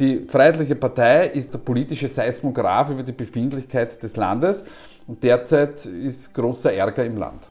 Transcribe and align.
Die 0.00 0.24
Freiheitliche 0.26 0.76
Partei 0.76 1.26
ist 1.26 1.52
der 1.52 1.58
politische 1.58 2.08
Seismograph 2.08 2.88
über 2.88 3.02
die 3.02 3.12
Befindlichkeit 3.12 4.02
des 4.02 4.16
Landes 4.16 4.64
und 5.06 5.22
derzeit 5.22 5.84
ist 5.84 6.32
großer 6.32 6.72
Ärger 6.72 7.04
im 7.04 7.18
Land. 7.18 7.50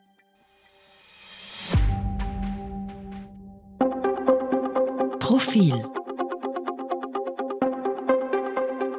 Profil. 5.20 5.86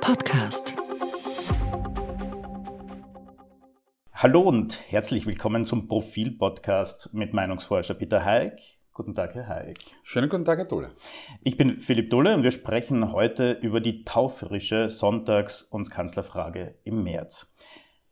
Podcast. 0.00 0.76
Hallo 4.14 4.42
und 4.42 4.80
herzlich 4.92 5.26
willkommen 5.26 5.66
zum 5.66 5.88
Profil-Podcast 5.88 7.12
mit 7.12 7.32
Meinungsforscher 7.32 7.94
Peter 7.94 8.24
Haig 8.24 8.79
Guten 9.00 9.14
Tag, 9.14 9.34
Herr 9.34 9.48
Hayek. 9.48 9.78
Schönen 10.02 10.28
guten 10.28 10.44
Tag, 10.44 10.58
Herr 10.58 10.66
Dulle. 10.66 10.90
Ich 11.42 11.56
bin 11.56 11.80
Philipp 11.80 12.10
Dulle 12.10 12.34
und 12.34 12.44
wir 12.44 12.50
sprechen 12.50 13.12
heute 13.12 13.52
über 13.52 13.80
die 13.80 14.04
taufrische 14.04 14.90
Sonntags- 14.90 15.62
und 15.62 15.90
Kanzlerfrage 15.90 16.74
im 16.84 17.02
März. 17.02 17.50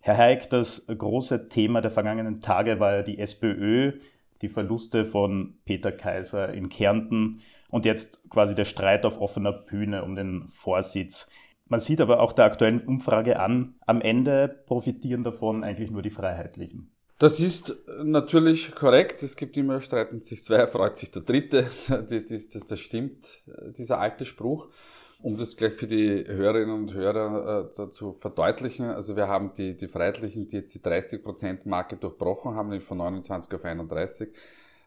Herr 0.00 0.16
Hayek, 0.16 0.48
das 0.48 0.86
große 0.86 1.50
Thema 1.50 1.82
der 1.82 1.90
vergangenen 1.90 2.40
Tage 2.40 2.80
war 2.80 2.94
ja 2.94 3.02
die 3.02 3.18
SPÖ, 3.18 3.98
die 4.40 4.48
Verluste 4.48 5.04
von 5.04 5.58
Peter 5.66 5.92
Kaiser 5.92 6.54
in 6.54 6.70
Kärnten 6.70 7.42
und 7.68 7.84
jetzt 7.84 8.26
quasi 8.30 8.54
der 8.54 8.64
Streit 8.64 9.04
auf 9.04 9.20
offener 9.20 9.52
Bühne 9.52 10.02
um 10.04 10.14
den 10.14 10.48
Vorsitz. 10.48 11.28
Man 11.66 11.80
sieht 11.80 12.00
aber 12.00 12.20
auch 12.20 12.32
der 12.32 12.46
aktuellen 12.46 12.80
Umfrage 12.80 13.38
an, 13.40 13.74
am 13.84 14.00
Ende 14.00 14.64
profitieren 14.64 15.22
davon 15.22 15.64
eigentlich 15.64 15.90
nur 15.90 16.00
die 16.00 16.08
Freiheitlichen. 16.08 16.94
Das 17.18 17.40
ist 17.40 17.74
natürlich 18.04 18.72
korrekt. 18.76 19.24
Es 19.24 19.36
gibt 19.36 19.56
immer, 19.56 19.80
streiten 19.80 20.20
sich 20.20 20.44
zwei, 20.44 20.68
freut 20.68 20.96
sich 20.96 21.10
der 21.10 21.22
Dritte. 21.22 21.66
Das 22.68 22.80
stimmt, 22.80 23.42
dieser 23.76 23.98
alte 23.98 24.24
Spruch. 24.24 24.68
Um 25.20 25.36
das 25.36 25.56
gleich 25.56 25.72
für 25.72 25.88
die 25.88 26.24
Hörerinnen 26.28 26.72
und 26.72 26.94
Hörer 26.94 27.70
äh, 27.76 27.90
zu 27.90 28.12
verdeutlichen, 28.12 28.86
also 28.86 29.16
wir 29.16 29.26
haben 29.26 29.52
die, 29.52 29.76
die 29.76 29.88
Freiheitlichen, 29.88 30.46
die 30.46 30.54
jetzt 30.54 30.72
die 30.76 30.78
30%-Marke 30.78 31.96
durchbrochen 31.96 32.54
haben, 32.54 32.80
von 32.82 32.98
29 32.98 33.52
auf 33.52 33.64
31 33.64 34.28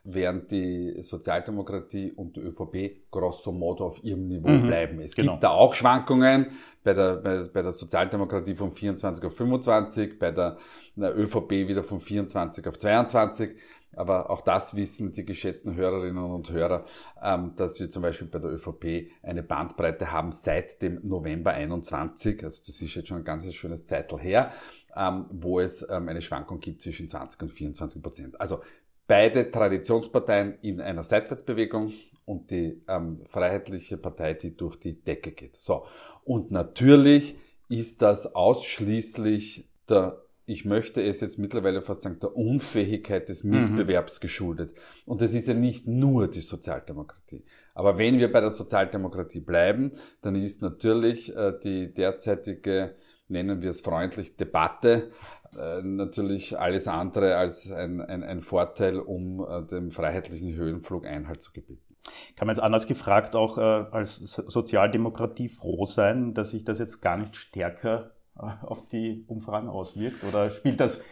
während 0.04 0.50
die 0.52 1.02
Sozialdemokratie 1.02 2.12
und 2.12 2.36
die 2.36 2.42
ÖVP 2.42 3.10
grosso 3.12 3.52
modo 3.52 3.86
auf 3.86 4.04
ihrem 4.04 4.28
Niveau 4.28 4.50
mhm, 4.50 4.68
bleiben. 4.68 5.00
Es 5.02 5.16
genau. 5.16 5.34
gibt 5.34 5.44
da 5.44 5.50
auch 5.52 5.74
Schwankungen 5.74 6.48
bei 6.84 6.94
der, 6.94 7.18
bei, 7.18 7.44
bei, 7.44 7.62
der 7.62 7.72
Sozialdemokratie 7.72 8.56
von 8.56 8.72
24 8.72 9.24
auf 9.24 9.36
25, 9.36 10.18
bei 10.18 10.32
der, 10.32 10.58
der 10.96 11.18
ÖVP 11.18 11.52
wieder 11.68 11.84
von 11.84 12.00
24 12.00 12.68
auf 12.68 12.78
22. 12.78 13.52
Aber 13.94 14.30
auch 14.30 14.42
das 14.42 14.76
wissen 14.76 15.12
die 15.12 15.26
geschätzten 15.26 15.76
Hörerinnen 15.76 16.24
und 16.24 16.50
Hörer, 16.50 16.86
ähm, 17.22 17.54
dass 17.58 17.80
wir 17.80 17.90
zum 17.90 18.02
Beispiel 18.02 18.28
bei 18.28 18.40
der 18.40 18.52
ÖVP 18.52 19.12
eine 19.22 19.44
Bandbreite 19.44 20.12
haben 20.12 20.32
seit 20.32 20.82
dem 20.82 21.00
November 21.04 21.52
21, 21.52 22.42
also 22.44 22.62
das 22.66 22.82
ist 22.82 22.96
jetzt 22.96 23.10
schon 23.10 23.18
ein 23.18 23.24
ganz 23.26 23.54
schönes 23.54 23.86
Zeitl 23.86 24.18
her, 24.18 24.54
ähm, 24.96 25.26
wo 25.30 25.60
es 25.60 25.86
ähm, 25.90 26.08
eine 26.08 26.22
Schwankung 26.22 26.62
gibt 26.62 26.82
zwischen 26.82 27.10
20 27.10 27.42
und 27.42 27.50
24 27.50 28.02
Prozent. 28.02 28.40
Also 28.40 28.62
beide 29.08 29.52
Traditionsparteien 29.52 30.58
in 30.62 30.82
einer 30.82 31.04
Seitwärtsbewegung 31.04 31.92
und 32.26 32.52
die 32.52 32.82
ähm, 32.88 33.22
Freiheitliche 33.26 33.98
Partei, 33.98 34.34
die 34.34 34.56
durch 34.56 34.78
die 34.78 35.02
Decke 35.02 35.32
geht. 35.32 35.56
So. 35.56 35.86
Und 36.24 36.52
natürlich 36.52 37.36
ist 37.68 38.02
das 38.02 38.36
ausschließlich 38.36 39.70
der, 39.90 40.22
ich 40.46 40.66
möchte 40.66 41.02
es 41.02 41.22
jetzt 41.22 41.40
mittlerweile 41.40 41.82
fast 41.82 42.04
sagen, 42.04 42.20
der 42.20 42.36
Unfähigkeit 42.36 43.28
des 43.30 43.44
mhm. 43.44 43.62
Mitbewerbs 43.62 44.20
mhm. 44.20 44.22
geschuldet. 44.22 44.74
Und 45.06 45.22
das 45.22 45.34
ist 45.34 45.48
ja 45.48 45.54
nicht 45.54 45.88
nur 45.88 46.28
die 46.30 46.42
Sozialdemokratie. 46.42 47.44
Aber 47.74 47.98
wenn 47.98 48.20
wir 48.20 48.32
bei 48.32 48.42
der 48.42 48.52
Sozialdemokratie 48.52 49.40
bleiben, 49.40 49.92
dann 50.22 50.36
ist 50.36 50.62
natürlich 50.62 51.36
äh, 51.36 51.54
die 51.64 51.94
derzeitige 51.94 52.96
nennen 53.32 53.62
wir 53.62 53.72
es 53.72 53.82
freundlich, 53.82 54.36
Debatte 54.36 55.12
äh, 55.58 55.82
natürlich 55.82 56.58
alles 56.58 56.88
andere 56.88 57.38
als 57.38 57.72
ein, 57.72 58.02
ein, 58.02 58.24
ein 58.24 58.42
Vorteil, 58.42 59.00
um 59.00 59.46
äh, 59.48 59.64
dem 59.64 59.92
freiheitlichen 59.92 60.54
Höhenflug 60.56 61.06
Einhalt 61.06 61.42
zu 61.42 61.52
gebieten. 61.52 61.92
Kann 62.36 62.48
man 62.48 62.56
jetzt 62.56 62.64
anders 62.64 62.88
gefragt 62.88 63.36
auch 63.36 63.58
äh, 63.58 63.62
als 63.62 64.16
Sozialdemokratie 64.16 65.50
froh 65.50 65.86
sein, 65.86 66.34
dass 66.34 66.52
sich 66.52 66.64
das 66.64 66.80
jetzt 66.80 67.02
gar 67.02 67.18
nicht 67.18 67.36
stärker 67.36 68.12
äh, 68.38 68.66
auf 68.66 68.88
die 68.88 69.24
Umfragen 69.28 69.68
auswirkt? 69.68 70.24
Oder 70.24 70.50
spielt 70.50 70.80
das 70.80 71.04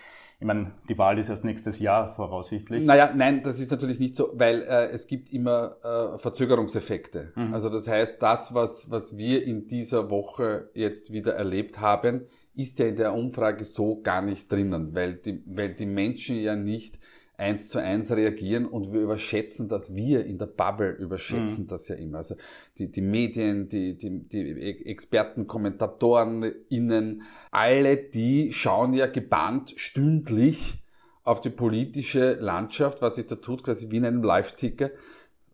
ich 0.42 0.46
meine, 0.46 0.72
die 0.88 0.98
Wahl 0.98 1.20
ist 1.20 1.28
erst 1.28 1.44
nächstes 1.44 1.80
Jahr 1.80 2.08
voraussichtlich. 2.08 2.86
Naja, 2.86 3.12
nein, 3.14 3.44
das 3.44 3.60
ist 3.60 3.72
natürlich 3.72 4.00
nicht 4.00 4.16
so, 4.16 4.32
weil 4.36 4.62
äh, 4.62 4.90
es 4.92 5.06
gibt 5.06 5.34
immer 5.34 5.76
äh, 5.84 6.18
Verzögerungseffekte. 6.18 7.34
Mhm. 7.36 7.54
Also 7.54 7.68
das 7.68 7.90
heißt, 7.90 8.22
das, 8.22 8.54
was, 8.54 8.90
was 8.90 9.18
wir 9.18 9.44
in 9.46 9.68
dieser 9.68 10.10
Woche 10.10 10.70
jetzt 10.74 11.12
wieder 11.12 11.34
erlebt 11.34 11.82
haben, 11.82 12.28
ist 12.56 12.80
ja 12.80 12.86
in 12.86 12.96
der 12.96 13.14
Umfrage 13.14 13.66
so 13.66 14.02
gar 14.02 14.22
nicht 14.22 14.50
drinnen, 14.50 14.96
weil 14.96 15.16
die, 15.16 15.44
weil 15.46 15.74
die 15.76 15.86
Menschen 15.86 16.38
ja 16.38 16.56
nicht 16.56 17.00
eins 17.40 17.70
zu 17.70 17.80
eins 17.80 18.12
reagieren 18.12 18.66
und 18.66 18.92
wir 18.92 19.02
überschätzen 19.02 19.70
das, 19.70 19.96
wir 19.96 20.26
in 20.26 20.38
der 20.38 20.48
Bubble 20.48 20.92
überschätzen 20.92 21.64
mhm. 21.64 21.68
das 21.68 21.88
ja 21.88 21.96
immer. 21.96 22.18
Also 22.18 22.36
die, 22.78 22.92
die 22.92 23.02
Medien, 23.02 23.70
die, 23.70 23.98
die, 23.98 24.28
die 24.28 24.86
Experten, 24.86 25.48
Kommentatoren, 25.48 26.44
innen, 26.70 27.24
alle 27.50 27.98
die 27.98 28.52
schauen 28.52 28.94
ja 28.94 29.08
gebannt 29.08 29.74
stündlich 29.78 30.84
auf 31.24 31.40
die 31.40 31.50
politische 31.50 32.34
Landschaft, 32.34 33.02
was 33.02 33.16
sich 33.16 33.26
da 33.26 33.36
tut, 33.36 33.64
quasi 33.64 33.90
wie 33.90 33.98
in 33.98 34.06
einem 34.06 34.24
Live-Ticker. 34.24 34.92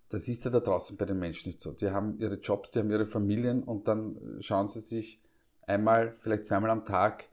Das 0.10 0.28
ist 0.28 0.46
ja 0.46 0.52
da 0.52 0.60
draußen 0.62 0.98
bei 0.98 1.06
den 1.06 1.20
Menschen 1.20 1.50
nicht 1.50 1.62
so. 1.62 1.72
Die 1.72 1.92
haben 1.92 2.18
ihre 2.18 2.36
Jobs, 2.36 2.72
die 2.72 2.80
haben 2.80 2.90
ihre 2.90 3.06
Familien 3.06 3.64
und 3.64 3.88
dann 3.88 4.38
schauen 4.40 4.68
sie 4.68 4.80
sich 4.80 5.22
einmal, 5.68 6.14
vielleicht 6.14 6.46
zweimal 6.46 6.70
am 6.72 6.86
Tag 6.86 7.26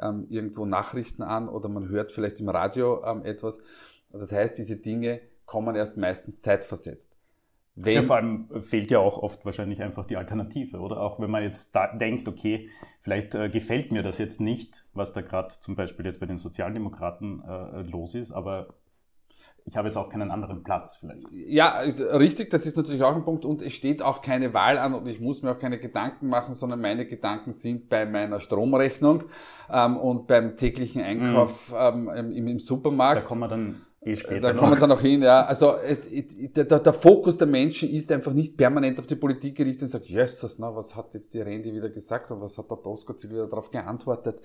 ähm, 0.00 0.26
irgendwo 0.28 0.64
Nachrichten 0.64 1.22
an 1.22 1.48
oder 1.48 1.68
man 1.68 1.88
hört 1.88 2.12
vielleicht 2.12 2.40
im 2.40 2.48
Radio 2.48 3.02
ähm, 3.04 3.24
etwas. 3.24 3.60
Das 4.10 4.32
heißt, 4.32 4.58
diese 4.58 4.76
Dinge 4.76 5.20
kommen 5.46 5.74
erst 5.76 5.96
meistens 5.96 6.42
zeitversetzt. 6.42 7.14
Wenn, 7.80 7.94
ja, 7.94 8.02
vor 8.02 8.16
allem 8.16 8.48
fehlt 8.60 8.90
ja 8.90 8.98
auch 8.98 9.18
oft 9.18 9.44
wahrscheinlich 9.44 9.82
einfach 9.82 10.04
die 10.04 10.16
Alternative, 10.16 10.78
oder? 10.78 11.00
Auch 11.00 11.20
wenn 11.20 11.30
man 11.30 11.44
jetzt 11.44 11.76
da 11.76 11.86
denkt, 11.86 12.26
okay, 12.26 12.68
vielleicht 13.00 13.36
äh, 13.36 13.48
gefällt 13.48 13.92
mir 13.92 14.02
das 14.02 14.18
jetzt 14.18 14.40
nicht, 14.40 14.84
was 14.94 15.12
da 15.12 15.20
gerade 15.20 15.54
zum 15.60 15.76
Beispiel 15.76 16.04
jetzt 16.04 16.18
bei 16.18 16.26
den 16.26 16.38
Sozialdemokraten 16.38 17.40
äh, 17.44 17.82
los 17.82 18.14
ist, 18.14 18.32
aber 18.32 18.74
ich 19.64 19.76
habe 19.76 19.88
jetzt 19.88 19.96
auch 19.96 20.08
keinen 20.08 20.30
anderen 20.30 20.64
Platz 20.64 20.96
vielleicht. 20.96 21.30
Ja, 21.30 21.78
richtig, 21.78 22.50
das 22.50 22.66
ist 22.66 22.76
natürlich 22.76 23.02
auch 23.02 23.14
ein 23.14 23.24
Punkt 23.24 23.44
und 23.44 23.62
es 23.62 23.74
steht 23.74 24.02
auch 24.02 24.22
keine 24.22 24.54
Wahl 24.54 24.78
an 24.78 24.94
und 24.94 25.06
ich 25.06 25.20
muss 25.20 25.42
mir 25.42 25.52
auch 25.52 25.58
keine 25.58 25.78
Gedanken 25.78 26.28
machen, 26.28 26.54
sondern 26.54 26.80
meine 26.80 27.06
Gedanken 27.06 27.52
sind 27.52 27.88
bei 27.88 28.06
meiner 28.06 28.40
Stromrechnung 28.40 29.24
ähm, 29.70 29.96
und 29.98 30.26
beim 30.26 30.56
täglichen 30.56 31.02
Einkauf 31.02 31.70
mhm. 31.70 32.10
ähm, 32.14 32.32
im, 32.32 32.48
im, 32.48 32.58
Supermarkt. 32.58 33.22
Da 33.22 33.26
kommen 33.26 33.42
wir 33.42 33.48
dann 33.48 33.82
Eh 34.00 34.14
da 34.40 34.52
kommen 34.52 34.72
wir 34.72 34.78
dann 34.78 34.90
noch 34.90 35.00
hin, 35.00 35.22
ja. 35.22 35.44
Also 35.44 35.74
der, 36.56 36.64
der, 36.64 36.78
der, 36.78 36.92
Fokus 36.92 37.36
der 37.36 37.48
Menschen 37.48 37.90
ist 37.90 38.12
einfach 38.12 38.32
nicht 38.32 38.56
permanent 38.56 39.00
auf 39.00 39.08
die 39.08 39.16
Politik 39.16 39.56
gerichtet 39.56 39.82
und 39.82 39.88
sagt, 39.88 40.06
Jesus, 40.06 40.60
na, 40.60 40.74
was 40.74 40.94
hat 40.94 41.14
jetzt 41.14 41.34
die 41.34 41.40
Randy 41.40 41.74
wieder 41.74 41.90
gesagt 41.90 42.30
und 42.30 42.40
was 42.40 42.56
hat 42.58 42.70
der 42.70 42.76
Doskozil 42.76 43.30
wieder 43.30 43.48
darauf 43.48 43.70
geantwortet? 43.70 44.40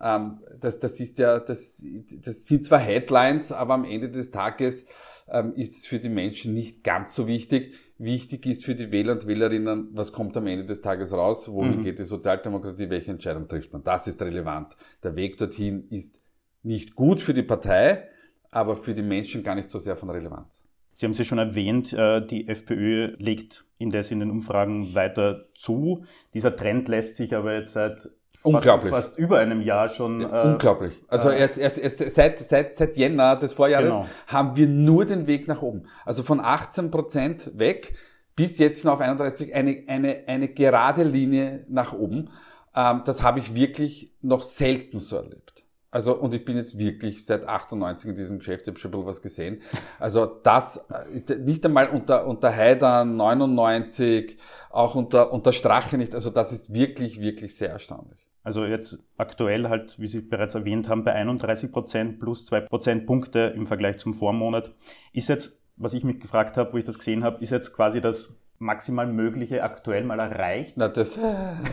Ähm, 0.00 0.40
das, 0.60 0.80
das 0.80 1.00
ist 1.00 1.18
ja, 1.18 1.40
das, 1.40 1.82
das 2.22 2.44
sind 2.44 2.66
zwar 2.66 2.78
Headlines, 2.78 3.52
aber 3.52 3.74
am 3.74 3.84
Ende 3.84 4.10
des 4.10 4.30
Tages 4.30 4.84
ähm, 5.28 5.54
ist 5.54 5.78
es 5.78 5.86
für 5.86 5.98
die 5.98 6.10
Menschen 6.10 6.52
nicht 6.52 6.84
ganz 6.84 7.14
so 7.14 7.26
wichtig. 7.26 7.74
Wichtig 7.96 8.44
ist 8.46 8.66
für 8.66 8.74
die 8.74 8.92
Wähler 8.92 9.12
und 9.12 9.26
Wählerinnen, 9.26 9.90
was 9.92 10.12
kommt 10.12 10.36
am 10.36 10.46
Ende 10.46 10.66
des 10.66 10.82
Tages 10.82 11.12
raus, 11.12 11.50
wohin 11.50 11.78
mhm. 11.78 11.84
geht 11.84 11.98
die 11.98 12.04
Sozialdemokratie, 12.04 12.90
welche 12.90 13.12
Entscheidung 13.12 13.48
trifft 13.48 13.72
man. 13.72 13.82
Das 13.82 14.06
ist 14.06 14.20
relevant. 14.20 14.76
Der 15.02 15.16
Weg 15.16 15.38
dorthin 15.38 15.86
ist 15.88 16.20
nicht 16.62 16.94
gut 16.94 17.20
für 17.20 17.32
die 17.32 17.42
Partei, 17.42 18.08
aber 18.50 18.76
für 18.76 18.94
die 18.94 19.02
Menschen 19.02 19.42
gar 19.42 19.54
nicht 19.54 19.68
so 19.68 19.78
sehr 19.78 19.96
von 19.96 20.10
Relevanz. 20.10 20.64
Sie 20.92 21.06
haben 21.06 21.12
es 21.12 21.18
ja 21.18 21.24
schon 21.24 21.38
erwähnt, 21.38 21.92
äh, 21.92 22.24
die 22.24 22.48
FPÖ 22.48 23.14
legt 23.18 23.64
indes 23.78 24.10
in 24.10 24.20
den 24.20 24.30
Umfragen 24.30 24.94
weiter 24.94 25.40
zu. 25.56 26.04
Dieser 26.34 26.54
Trend 26.54 26.88
lässt 26.88 27.16
sich 27.16 27.34
aber 27.34 27.54
jetzt 27.54 27.72
seit 27.72 28.10
Unglaublich. 28.42 28.90
Fast, 28.90 29.08
fast 29.10 29.18
über 29.18 29.38
einem 29.38 29.60
Jahr 29.60 29.88
schon. 29.88 30.22
Äh, 30.22 30.42
unglaublich. 30.44 30.94
Also 31.08 31.28
äh, 31.28 31.40
erst, 31.40 31.58
erst, 31.58 31.78
erst 31.78 31.98
seit, 32.10 32.38
seit, 32.38 32.74
seit 32.74 32.96
Jänner 32.96 33.36
des 33.36 33.52
Vorjahres 33.52 33.96
genau. 33.96 34.08
haben 34.26 34.56
wir 34.56 34.66
nur 34.66 35.04
den 35.04 35.26
Weg 35.26 35.46
nach 35.46 35.60
oben. 35.60 35.86
Also 36.06 36.22
von 36.22 36.40
18 36.40 36.90
Prozent 36.90 37.50
weg 37.58 37.94
bis 38.36 38.58
jetzt 38.58 38.84
noch 38.84 38.94
auf 38.94 39.00
31 39.00 39.54
eine, 39.54 39.82
eine, 39.86 40.24
eine 40.26 40.48
gerade 40.48 41.02
Linie 41.02 41.66
nach 41.68 41.92
oben. 41.92 42.30
Ähm, 42.74 43.02
das 43.04 43.22
habe 43.22 43.40
ich 43.40 43.54
wirklich 43.54 44.14
noch 44.22 44.42
selten 44.42 45.00
so 45.00 45.16
erlebt. 45.16 45.64
Also, 45.92 46.16
und 46.16 46.32
ich 46.34 46.44
bin 46.44 46.56
jetzt 46.56 46.78
wirklich 46.78 47.24
seit 47.24 47.48
98 47.48 48.10
in 48.10 48.16
diesem 48.16 48.38
Geschäft, 48.38 48.62
ich 48.62 48.68
habe 48.68 48.78
schon 48.78 48.90
ein 48.90 48.92
bisschen 48.92 49.06
was 49.06 49.22
gesehen. 49.22 49.62
Also 49.98 50.24
das, 50.26 50.86
äh, 50.88 51.34
nicht 51.36 51.66
einmal 51.66 51.88
unter, 51.88 52.26
unter 52.26 52.54
Heidan 52.54 53.16
99, 53.16 54.38
auch 54.70 54.94
unter, 54.94 55.32
unter 55.32 55.52
Strache 55.52 55.98
nicht. 55.98 56.14
Also 56.14 56.30
das 56.30 56.52
ist 56.52 56.72
wirklich, 56.72 57.20
wirklich 57.20 57.56
sehr 57.56 57.70
erstaunlich. 57.70 58.30
Also 58.44 58.64
jetzt 58.64 58.98
aktuell 59.16 59.68
halt, 59.68 59.98
wie 59.98 60.06
Sie 60.06 60.20
bereits 60.20 60.54
erwähnt 60.54 60.88
haben, 60.88 61.04
bei 61.04 61.12
31 61.12 61.72
Prozent 61.72 62.20
plus 62.20 62.46
zwei 62.46 62.60
Prozentpunkte 62.60 63.52
im 63.56 63.66
Vergleich 63.66 63.98
zum 63.98 64.14
Vormonat. 64.14 64.72
Ist 65.12 65.28
jetzt, 65.28 65.60
was 65.76 65.92
ich 65.92 66.04
mich 66.04 66.20
gefragt 66.20 66.56
habe, 66.56 66.72
wo 66.72 66.78
ich 66.78 66.84
das 66.84 66.98
gesehen 66.98 67.24
habe, 67.24 67.42
ist 67.42 67.50
jetzt 67.50 67.74
quasi 67.74 68.00
das 68.00 68.36
maximal 68.60 69.06
Mögliche 69.06 69.64
aktuell 69.64 70.04
mal 70.04 70.20
erreicht? 70.20 70.76
Na, 70.76 70.88
das, 70.88 71.18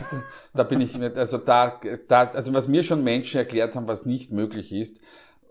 da 0.54 0.62
bin 0.64 0.80
ich 0.80 0.96
nicht, 0.96 1.16
also 1.16 1.38
da, 1.38 1.78
da, 2.08 2.30
also 2.30 2.52
was 2.54 2.66
mir 2.66 2.82
schon 2.82 3.04
Menschen 3.04 3.38
erklärt 3.38 3.76
haben, 3.76 3.86
was 3.86 4.06
nicht 4.06 4.32
möglich 4.32 4.72
ist, 4.72 5.00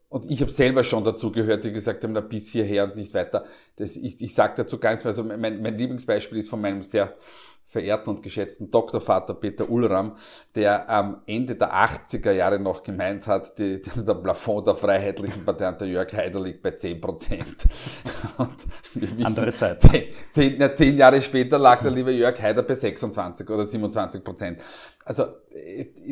und 0.10 0.30
ich 0.32 0.42
habe 0.42 0.52
selber 0.52 0.84
schon 0.84 1.04
dazu 1.04 1.32
gehört, 1.32 1.66
die 1.66 1.72
gesagt 1.72 2.04
haben, 2.04 2.14
na 2.14 2.22
bis 2.22 2.50
hierher 2.50 2.86
und 2.86 2.96
nicht 2.96 3.14
weiter. 3.14 3.46
Das, 3.76 3.98
ich 3.98 4.22
ich 4.22 4.34
sage 4.34 4.54
dazu 4.58 4.80
ganz, 4.80 5.06
also 5.06 5.24
mein, 5.24 5.62
mein 5.62 5.78
Lieblingsbeispiel 5.78 6.38
ist 6.38 6.50
von 6.50 6.62
meinem 6.62 6.82
sehr 6.82 7.18
verehrten 7.66 8.12
und 8.12 8.24
geschätzten 8.24 8.72
Doktorvater 8.72 9.34
Peter 9.34 9.70
Ulram, 9.70 10.16
der 10.56 10.90
am 10.90 11.22
Ende 11.26 11.56
der 11.56 11.74
80er 11.74 12.32
Jahre 12.32 12.60
noch 12.60 12.82
gemeint 12.82 13.28
hat, 13.28 13.60
die, 13.60 13.82
der 13.96 14.14
Plafond 14.14 14.68
der 14.68 14.76
Freiheitlichen 14.76 15.44
Partei 15.44 15.68
und 15.68 15.82
der 15.82 15.90
Jörg 15.90 16.14
Haider 16.14 16.40
liegt 16.40 16.64
bei 16.64 16.72
10 16.72 17.02
Prozent. 17.02 17.58
Andere 19.24 19.54
Zeit. 19.54 19.82
Zehn, 20.32 20.58
ja, 20.58 20.74
zehn 20.74 20.96
Jahre 20.96 21.22
später 21.22 21.60
lag 21.60 21.82
der 21.84 21.92
liebe 21.92 22.12
Jörg 22.12 22.42
Haider 22.42 22.64
bei 22.64 22.74
26 22.74 23.50
oder 23.50 23.66
27 23.66 24.24
Prozent. 24.24 24.62
Also 25.04 25.26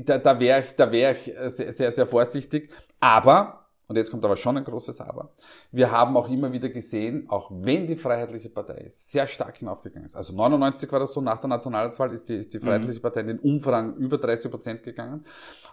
da, 0.04 0.18
da 0.18 0.38
wäre 0.38 0.60
ich, 0.60 0.76
da 0.76 0.92
wär 0.92 1.14
ich 1.14 1.34
sehr, 1.48 1.72
sehr, 1.72 1.92
sehr 1.92 2.06
vorsichtig. 2.06 2.70
Aber 3.00 3.65
und 3.88 3.96
jetzt 3.96 4.12
kommt 4.12 4.26
aber 4.26 4.36
schon 4.36 4.58
ein 4.58 4.64
großes 4.64 5.02
Aber. 5.02 5.32
Wir 5.72 5.92
haben 5.92 6.16
auch 6.18 6.30
immer 6.30 6.52
wieder 6.52 6.70
gesehen, 6.70 7.26
auch 7.30 7.52
wenn 7.52 7.88
die 7.88 7.96
Freiheitliche 7.96 8.50
Partei 8.50 8.86
sehr 8.90 9.28
stark 9.28 9.58
hinaufgegangen 9.58 10.06
ist, 10.06 10.16
also 10.16 10.34
99 10.34 10.92
war 10.92 11.00
das 11.00 11.14
so, 11.14 11.22
nach 11.22 11.40
der 11.40 11.50
Nationalratswahl 11.50 12.14
ist 12.14 12.30
die, 12.30 12.36
ist 12.36 12.54
die 12.54 12.60
mhm. 12.60 12.64
Freiheitliche 12.64 13.00
Partei 13.00 13.22
in 13.22 13.28
den 13.28 13.40
Umfragen 13.40 13.96
über 13.96 14.18
30 14.18 14.52
Prozent 14.52 14.84
gegangen. 14.84 15.26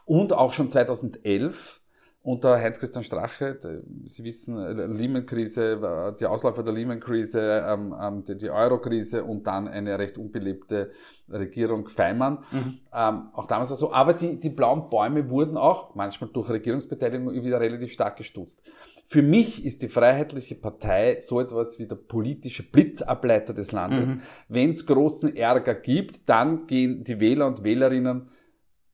Und 0.05 0.33
auch 0.33 0.53
schon 0.53 0.71
2011 0.71 1.82
unter 2.25 2.57
Heinz-Christian 2.57 3.03
Strache, 3.03 3.59
Sie 4.05 4.23
wissen, 4.23 4.57
äh, 4.57 4.87
Lehman-Krise, 4.87 6.15
die 6.21 6.27
Ausläufer 6.27 6.63
der 6.63 6.73
Lehman-Krise, 6.73 7.65
ähm, 7.67 7.95
ähm, 8.01 8.25
die 8.25 8.49
Euro-Krise 8.49 9.25
und 9.25 9.47
dann 9.47 9.67
eine 9.67 9.99
recht 9.99 10.19
unbelebte 10.19 10.91
Regierung 11.29 11.89
Feimann. 11.89 12.39
Mhm. 12.53 12.79
Ähm, 12.95 13.29
auch 13.33 13.49
damals 13.49 13.71
war 13.71 13.75
es 13.75 13.81
so. 13.81 13.93
Aber 13.93 14.15
die, 14.15 14.39
die 14.39 14.51
blauen 14.51 14.89
Bäume 14.89 15.31
wurden 15.31 15.57
auch 15.57 15.97
manchmal 15.97 16.31
durch 16.33 16.49
Regierungsbeteiligung 16.49 17.33
wieder 17.43 17.61
relativ 17.61 17.93
stark 17.93 18.17
gestutzt. 18.17 18.63
Für 19.05 19.23
mich 19.23 19.65
ist 19.65 19.83
die 19.83 19.89
Freiheitliche 19.89 20.55
Partei 20.55 21.19
so 21.19 21.41
etwas 21.41 21.81
wie 21.81 21.89
der 21.89 21.97
politische 21.97 22.63
Blitzableiter 22.63 23.53
des 23.53 23.73
Landes. 23.73 24.15
Mhm. 24.15 24.21
Wenn 24.49 24.71
es 24.71 24.87
großen 24.87 25.35
Ärger 25.35 25.75
gibt, 25.75 26.29
dann 26.29 26.69
gehen 26.69 27.03
die 27.03 27.19
Wähler 27.19 27.49
und 27.49 27.65
Wählerinnen 27.65 28.29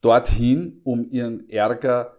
dorthin, 0.00 0.80
um 0.84 1.10
ihren 1.10 1.48
Ärger 1.50 2.17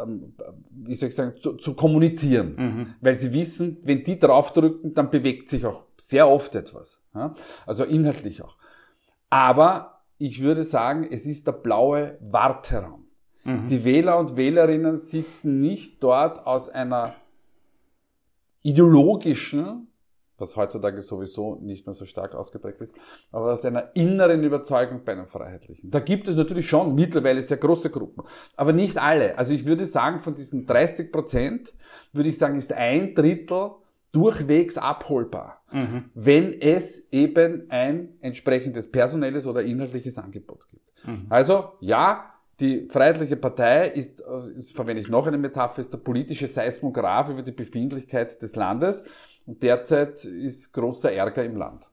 ähm, 0.00 0.34
wie 0.70 0.94
soll 0.94 1.08
ich 1.08 1.14
sagen, 1.14 1.36
zu, 1.36 1.54
zu 1.54 1.74
kommunizieren. 1.74 2.54
Mhm. 2.56 2.94
Weil 3.00 3.14
sie 3.14 3.32
wissen, 3.32 3.78
wenn 3.82 4.02
die 4.02 4.18
draufdrücken, 4.18 4.94
dann 4.94 5.10
bewegt 5.10 5.48
sich 5.48 5.64
auch 5.66 5.84
sehr 5.96 6.28
oft 6.28 6.54
etwas. 6.54 7.02
Ja? 7.14 7.32
Also 7.66 7.84
inhaltlich 7.84 8.42
auch. 8.42 8.56
Aber 9.30 10.02
ich 10.18 10.42
würde 10.42 10.64
sagen, 10.64 11.06
es 11.10 11.26
ist 11.26 11.46
der 11.46 11.52
blaue 11.52 12.18
Warteraum. 12.20 13.06
Mhm. 13.44 13.66
Die 13.66 13.84
Wähler 13.84 14.18
und 14.18 14.36
Wählerinnen 14.36 14.96
sitzen 14.96 15.60
nicht 15.60 16.02
dort 16.02 16.46
aus 16.46 16.68
einer 16.68 17.14
ideologischen 18.62 19.88
was 20.38 20.56
heutzutage 20.56 21.02
sowieso 21.02 21.56
nicht 21.56 21.86
mehr 21.86 21.94
so 21.94 22.04
stark 22.04 22.34
ausgeprägt 22.34 22.80
ist, 22.80 22.94
aber 23.32 23.52
aus 23.52 23.64
einer 23.64 23.90
inneren 23.94 24.42
Überzeugung 24.42 25.02
bei 25.04 25.12
einem 25.12 25.26
Freiheitlichen. 25.26 25.90
Da 25.90 26.00
gibt 26.00 26.28
es 26.28 26.36
natürlich 26.36 26.68
schon 26.68 26.94
mittlerweile 26.94 27.42
sehr 27.42 27.56
große 27.56 27.90
Gruppen, 27.90 28.24
aber 28.56 28.72
nicht 28.72 28.98
alle. 28.98 29.36
Also 29.36 29.54
ich 29.54 29.66
würde 29.66 29.84
sagen, 29.84 30.18
von 30.18 30.34
diesen 30.34 30.66
30 30.66 31.12
Prozent, 31.12 31.74
würde 32.12 32.30
ich 32.30 32.38
sagen, 32.38 32.56
ist 32.56 32.72
ein 32.72 33.14
Drittel 33.14 33.72
durchwegs 34.12 34.78
abholbar, 34.78 35.62
mhm. 35.70 36.10
wenn 36.14 36.52
es 36.60 37.08
eben 37.12 37.70
ein 37.70 38.16
entsprechendes 38.20 38.90
personelles 38.90 39.46
oder 39.46 39.62
inhaltliches 39.62 40.18
Angebot 40.18 40.66
gibt. 40.68 40.92
Mhm. 41.04 41.26
Also 41.28 41.72
ja, 41.80 42.32
die 42.60 42.88
Freiheitliche 42.88 43.36
Partei 43.36 43.88
ist, 43.88 44.22
ist, 44.56 44.74
verwende 44.74 45.00
ich 45.00 45.08
noch 45.08 45.26
eine 45.26 45.38
Metapher, 45.38 45.80
ist 45.80 45.92
der 45.92 45.98
politische 45.98 46.48
Seismograph 46.48 47.30
über 47.30 47.42
die 47.42 47.52
Befindlichkeit 47.52 48.42
des 48.42 48.56
Landes. 48.56 49.04
Und 49.46 49.62
derzeit 49.62 50.24
ist 50.24 50.72
großer 50.72 51.12
Ärger 51.12 51.44
im 51.44 51.56
Land. 51.56 51.88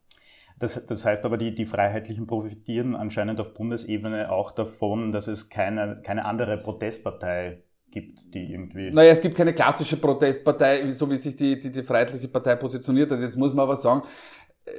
Das, 0.57 0.83
das 0.85 1.05
heißt 1.05 1.25
aber, 1.25 1.37
die, 1.37 1.53
die 1.53 1.65
Freiheitlichen 1.65 2.25
profitieren 2.25 2.95
anscheinend 2.95 3.39
auf 3.39 3.53
Bundesebene 3.53 4.31
auch 4.31 4.51
davon, 4.51 5.11
dass 5.11 5.27
es 5.27 5.49
keine, 5.49 6.01
keine 6.01 6.25
andere 6.25 6.57
Protestpartei 6.57 7.61
gibt, 7.91 8.33
die 8.33 8.51
irgendwie. 8.51 8.89
Naja, 8.91 9.11
es 9.11 9.21
gibt 9.21 9.35
keine 9.35 9.53
klassische 9.53 9.97
Protestpartei, 9.97 10.89
so 10.89 11.09
wie 11.11 11.17
sich 11.17 11.35
die, 11.35 11.59
die, 11.59 11.71
die 11.71 11.83
Freiheitliche 11.83 12.29
Partei 12.29 12.55
positioniert 12.55 13.11
hat. 13.11 13.19
Jetzt 13.19 13.37
muss 13.37 13.53
man 13.53 13.63
aber 13.63 13.75
sagen, 13.75 14.01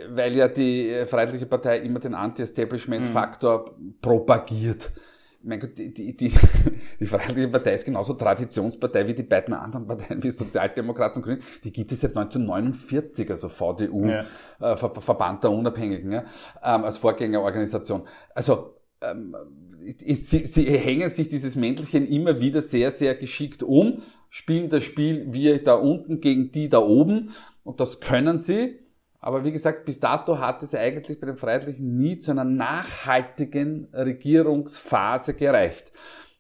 weil 0.08 0.34
ja 0.34 0.48
die 0.48 1.04
Freiheitliche 1.06 1.46
Partei 1.46 1.78
immer 1.78 2.00
den 2.00 2.14
Anti-Establishment-Faktor 2.14 3.76
mhm. 3.78 3.94
propagiert 4.00 4.90
mein 5.46 5.60
Gott, 5.60 5.78
die, 5.78 5.94
die, 5.94 6.16
die, 6.16 6.32
die 7.00 7.06
Freiheitliche 7.06 7.48
Partei 7.48 7.74
ist 7.74 7.84
genauso 7.84 8.14
Traditionspartei 8.14 9.06
wie 9.06 9.14
die 9.14 9.22
beiden 9.22 9.54
anderen 9.54 9.86
Parteien, 9.86 10.22
wie 10.22 10.30
Sozialdemokraten 10.30 11.22
und 11.22 11.24
Grünen. 11.26 11.42
Die 11.64 11.72
gibt 11.72 11.92
es 11.92 12.00
seit 12.00 12.16
1949, 12.16 13.30
also 13.30 13.48
VDU, 13.48 14.06
ja. 14.06 14.26
äh, 14.60 14.76
Ver 14.76 14.92
Verband 14.94 15.44
der 15.44 15.52
Unabhängigen, 15.52 16.12
ja, 16.12 16.24
ähm, 16.62 16.84
als 16.84 16.98
Vorgängerorganisation. 16.98 18.02
Also 18.34 18.74
ähm, 19.00 19.36
sie, 19.96 20.46
sie 20.46 20.78
hängen 20.78 21.08
sich 21.10 21.28
dieses 21.28 21.56
Mäntelchen 21.56 22.06
immer 22.06 22.40
wieder 22.40 22.60
sehr, 22.60 22.90
sehr 22.90 23.14
geschickt 23.14 23.62
um, 23.62 24.02
spielen 24.30 24.68
das 24.68 24.84
Spiel 24.84 25.32
wir 25.32 25.62
da 25.62 25.74
unten 25.74 26.20
gegen 26.20 26.50
die 26.52 26.68
da 26.68 26.78
oben 26.78 27.30
und 27.62 27.80
das 27.80 28.00
können 28.00 28.36
sie. 28.36 28.80
Aber 29.26 29.42
wie 29.42 29.50
gesagt, 29.50 29.84
bis 29.84 29.98
dato 29.98 30.38
hat 30.38 30.62
es 30.62 30.72
eigentlich 30.72 31.18
bei 31.18 31.26
den 31.26 31.36
Freiheitlichen 31.36 31.96
nie 31.96 32.20
zu 32.20 32.30
einer 32.30 32.44
nachhaltigen 32.44 33.88
Regierungsphase 33.92 35.34
gereicht. 35.34 35.90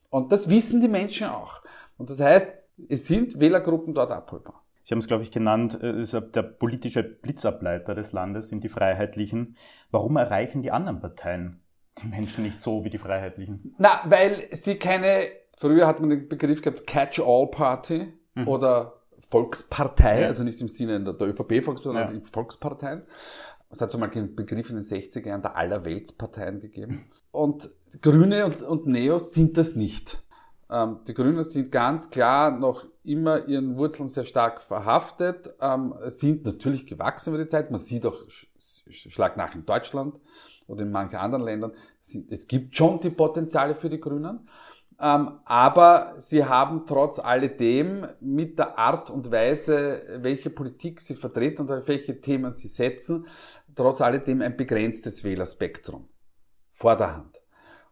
Und 0.08 0.30
das 0.30 0.48
wissen 0.48 0.80
die 0.80 0.86
Menschen 0.86 1.26
auch. 1.26 1.62
Und 1.96 2.10
das 2.10 2.20
heißt, 2.20 2.56
es 2.88 3.08
sind 3.08 3.40
Wählergruppen 3.40 3.92
dort 3.92 4.12
abholbar. 4.12 4.62
Sie 4.84 4.94
haben 4.94 5.00
es, 5.00 5.08
glaube 5.08 5.24
ich, 5.24 5.32
genannt, 5.32 5.76
äh, 5.82 6.00
ist 6.00 6.12
der 6.12 6.42
politische 6.42 7.02
Blitzableiter 7.02 7.96
des 7.96 8.12
Landes 8.12 8.50
sind 8.50 8.62
die 8.62 8.68
Freiheitlichen. 8.68 9.56
Warum 9.90 10.16
erreichen 10.16 10.62
die 10.62 10.70
anderen 10.70 11.00
Parteien 11.00 11.64
die 12.00 12.06
Menschen 12.06 12.44
nicht 12.44 12.62
so 12.62 12.84
wie 12.84 12.90
die 12.90 12.98
Freiheitlichen? 12.98 13.74
Na, 13.78 14.02
weil 14.04 14.46
sie 14.52 14.76
keine, 14.76 15.24
früher 15.56 15.88
hat 15.88 15.98
man 15.98 16.10
den 16.10 16.28
Begriff 16.28 16.62
gehabt, 16.62 16.86
Catch-all-Party 16.86 18.12
mhm. 18.36 18.46
oder 18.46 19.02
Volkspartei, 19.30 20.22
ja. 20.22 20.26
also 20.28 20.42
nicht 20.42 20.60
im 20.60 20.68
Sinne 20.68 21.02
der, 21.02 21.28
ÖVP-Volkspartei, 21.28 21.82
sondern 21.82 22.08
ja. 22.08 22.14
in 22.14 22.22
Volksparteien. 22.22 23.02
Es 23.70 23.80
hat 23.80 23.90
so 23.90 23.98
mal 23.98 24.10
einen 24.10 24.36
Begriff 24.36 24.70
in 24.70 24.76
den 24.76 24.84
60er 24.84 25.26
Jahren 25.26 25.42
der 25.42 25.56
Allerweltsparteien 25.56 26.60
gegeben. 26.60 27.04
Und 27.32 27.68
Grüne 28.00 28.46
und, 28.46 28.62
und 28.62 28.86
Neos 28.86 29.34
sind 29.34 29.58
das 29.58 29.74
nicht. 29.74 30.22
Ähm, 30.70 31.00
die 31.06 31.14
Grünen 31.14 31.42
sind 31.42 31.70
ganz 31.70 32.10
klar 32.10 32.56
noch 32.56 32.86
immer 33.04 33.46
ihren 33.46 33.76
Wurzeln 33.76 34.08
sehr 34.08 34.24
stark 34.24 34.60
verhaftet, 34.60 35.54
ähm, 35.60 35.94
sind 36.06 36.44
natürlich 36.44 36.86
gewachsen 36.86 37.32
über 37.32 37.42
die 37.42 37.48
Zeit. 37.48 37.70
Man 37.70 37.78
sieht 37.78 38.04
auch 38.04 38.20
Schlag 38.88 39.36
nach 39.36 39.54
in 39.54 39.64
Deutschland 39.64 40.20
oder 40.66 40.82
in 40.82 40.90
manchen 40.90 41.16
anderen 41.16 41.44
Ländern. 41.44 41.72
Es 42.30 42.48
gibt 42.48 42.76
schon 42.76 43.00
die 43.00 43.10
Potenziale 43.10 43.74
für 43.74 43.90
die 43.90 44.00
Grünen. 44.00 44.48
Ähm, 44.98 45.40
aber 45.44 46.14
sie 46.16 46.44
haben 46.44 46.86
trotz 46.86 47.18
alledem 47.18 48.06
mit 48.20 48.58
der 48.58 48.78
Art 48.78 49.10
und 49.10 49.30
Weise, 49.30 50.02
welche 50.20 50.48
Politik 50.48 51.00
sie 51.00 51.14
vertreten 51.14 51.62
und 51.62 51.70
auf 51.70 51.86
welche 51.88 52.20
Themen 52.20 52.50
sie 52.50 52.68
setzen, 52.68 53.26
trotz 53.74 54.00
alledem 54.00 54.40
ein 54.40 54.56
begrenztes 54.56 55.22
Wählerspektrum 55.22 56.08
vor 56.72 56.96
der 56.96 57.14
Hand. 57.14 57.45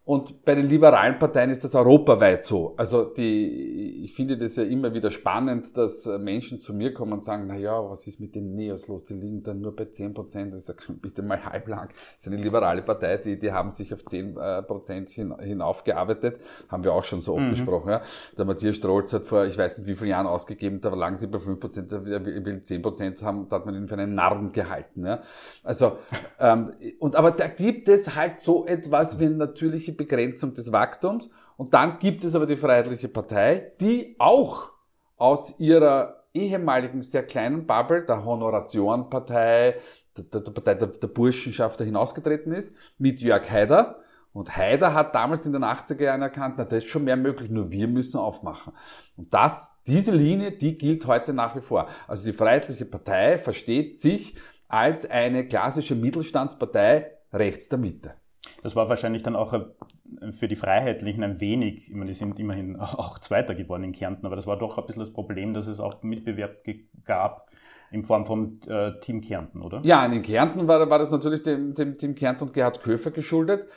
Und 0.06 0.44
bei 0.44 0.54
den 0.54 0.68
liberalen 0.68 1.18
Parteien 1.18 1.48
ist 1.48 1.64
das 1.64 1.74
europaweit 1.74 2.44
so. 2.44 2.74
Also 2.76 3.04
die, 3.04 4.04
ich 4.04 4.12
finde 4.12 4.36
das 4.36 4.56
ja 4.56 4.62
immer 4.62 4.92
wieder 4.92 5.10
spannend, 5.10 5.74
dass 5.78 6.04
Menschen 6.18 6.60
zu 6.60 6.74
mir 6.74 6.92
kommen 6.92 7.14
und 7.14 7.24
sagen, 7.24 7.44
na 7.46 7.56
ja, 7.56 7.72
was 7.88 8.06
ist 8.06 8.20
mit 8.20 8.34
den 8.34 8.54
Neos 8.54 8.86
los? 8.86 9.04
Die 9.04 9.14
liegen 9.14 9.42
dann 9.42 9.62
nur 9.62 9.74
bei 9.74 9.86
10 9.86 10.12
Prozent. 10.12 10.54
Ich 10.54 10.64
sage, 10.66 10.92
bitte 11.00 11.22
mal 11.22 11.42
halblang. 11.42 11.88
Das 11.88 12.26
ist 12.26 12.30
eine 12.30 12.36
liberale 12.42 12.82
Partei, 12.82 13.16
die, 13.16 13.38
die 13.38 13.50
haben 13.50 13.70
sich 13.70 13.94
auf 13.94 14.04
10 14.04 14.36
äh, 14.36 14.62
Prozent 14.64 15.08
hin, 15.08 15.34
hinaufgearbeitet. 15.38 16.38
Haben 16.68 16.84
wir 16.84 16.92
auch 16.92 17.04
schon 17.04 17.20
so 17.20 17.32
oft 17.32 17.46
mhm. 17.46 17.50
besprochen. 17.50 17.92
Ja. 17.92 18.02
Der 18.36 18.44
Matthias 18.44 18.76
Strolz 18.76 19.10
hat 19.14 19.24
vor, 19.24 19.46
ich 19.46 19.56
weiß 19.56 19.78
nicht 19.78 19.86
wie 19.88 19.94
vielen 19.94 20.10
Jahren 20.10 20.26
ausgegeben, 20.26 20.82
da 20.82 20.90
lagen 20.94 21.16
sie 21.16 21.28
bei 21.28 21.38
5 21.38 21.58
Prozent, 21.58 21.90
er 21.90 22.04
will 22.04 22.62
10 22.62 22.82
Prozent 22.82 23.22
haben, 23.22 23.48
da 23.48 23.56
hat 23.56 23.64
man 23.64 23.74
ihn 23.74 23.88
für 23.88 23.94
einen 23.94 24.14
Narren 24.14 24.52
gehalten. 24.52 25.06
Ja. 25.06 25.22
Also, 25.62 25.96
ähm, 26.38 26.72
und 26.98 27.16
aber 27.16 27.30
da 27.30 27.46
gibt 27.46 27.88
es 27.88 28.14
halt 28.14 28.40
so 28.40 28.66
etwas 28.66 29.18
wie 29.18 29.28
natürliche 29.28 29.93
Begrenzung 29.96 30.54
des 30.54 30.72
Wachstums. 30.72 31.30
Und 31.56 31.74
dann 31.74 31.98
gibt 31.98 32.24
es 32.24 32.34
aber 32.34 32.46
die 32.46 32.56
Freiheitliche 32.56 33.08
Partei, 33.08 33.72
die 33.80 34.16
auch 34.18 34.70
aus 35.16 35.58
ihrer 35.58 36.24
ehemaligen 36.34 37.00
sehr 37.02 37.24
kleinen 37.24 37.66
Bubble, 37.66 38.04
der 38.04 38.24
Honoratiorenpartei, 38.24 39.76
der, 40.16 40.40
der, 40.40 40.52
Partei 40.52 40.74
der, 40.74 40.88
der 40.88 41.08
Burschenschaft 41.08 41.80
da 41.80 41.84
hinausgetreten 41.84 42.52
ist, 42.52 42.74
mit 42.98 43.20
Jörg 43.20 43.48
Haider. 43.50 44.00
Und 44.32 44.56
Haider 44.56 44.94
hat 44.94 45.14
damals 45.14 45.46
in 45.46 45.52
den 45.52 45.62
80er 45.62 46.02
Jahren 46.02 46.22
erkannt, 46.22 46.56
na, 46.58 46.64
das 46.64 46.82
ist 46.82 46.90
schon 46.90 47.04
mehr 47.04 47.16
möglich, 47.16 47.50
nur 47.50 47.70
wir 47.70 47.86
müssen 47.86 48.18
aufmachen. 48.18 48.72
Und 49.16 49.32
das, 49.32 49.70
diese 49.86 50.10
Linie, 50.10 50.50
die 50.50 50.76
gilt 50.76 51.06
heute 51.06 51.32
nach 51.32 51.54
wie 51.54 51.60
vor. 51.60 51.86
Also 52.08 52.24
die 52.24 52.32
Freiheitliche 52.32 52.84
Partei 52.84 53.38
versteht 53.38 53.96
sich 53.96 54.34
als 54.66 55.08
eine 55.08 55.46
klassische 55.46 55.94
Mittelstandspartei 55.94 57.12
rechts 57.32 57.68
der 57.68 57.78
Mitte. 57.78 58.14
Das 58.62 58.76
war 58.76 58.88
wahrscheinlich 58.88 59.22
dann 59.22 59.36
auch 59.36 59.52
äh, 59.52 60.32
für 60.32 60.48
die 60.48 60.56
Freiheitlichen 60.56 61.22
ein 61.22 61.40
wenig, 61.40 61.88
ich 61.88 61.94
meine, 61.94 62.06
die 62.06 62.14
sind 62.14 62.38
immerhin 62.38 62.76
auch 62.80 63.18
Zweiter 63.18 63.54
geworden 63.54 63.84
in 63.84 63.92
Kärnten, 63.92 64.26
aber 64.26 64.36
das 64.36 64.46
war 64.46 64.58
doch 64.58 64.78
ein 64.78 64.86
bisschen 64.86 65.00
das 65.00 65.12
Problem, 65.12 65.54
dass 65.54 65.66
es 65.66 65.80
auch 65.80 66.02
Mitbewerb 66.02 66.64
gab 67.04 67.50
in 67.94 68.02
Form 68.02 68.26
von 68.26 68.60
äh, 68.66 68.98
Team 69.00 69.20
Kärnten, 69.20 69.62
oder? 69.62 69.80
Ja, 69.84 70.04
in 70.04 70.20
Kärnten 70.22 70.66
war, 70.66 70.90
war 70.90 70.98
das 70.98 71.12
natürlich 71.12 71.42
dem, 71.42 71.74
dem 71.74 71.96
Team 71.96 72.14
Kärnten 72.14 72.44
und 72.44 72.52
Gerhard 72.52 72.80
Köfer 72.80 73.12
geschuldet. 73.12 73.68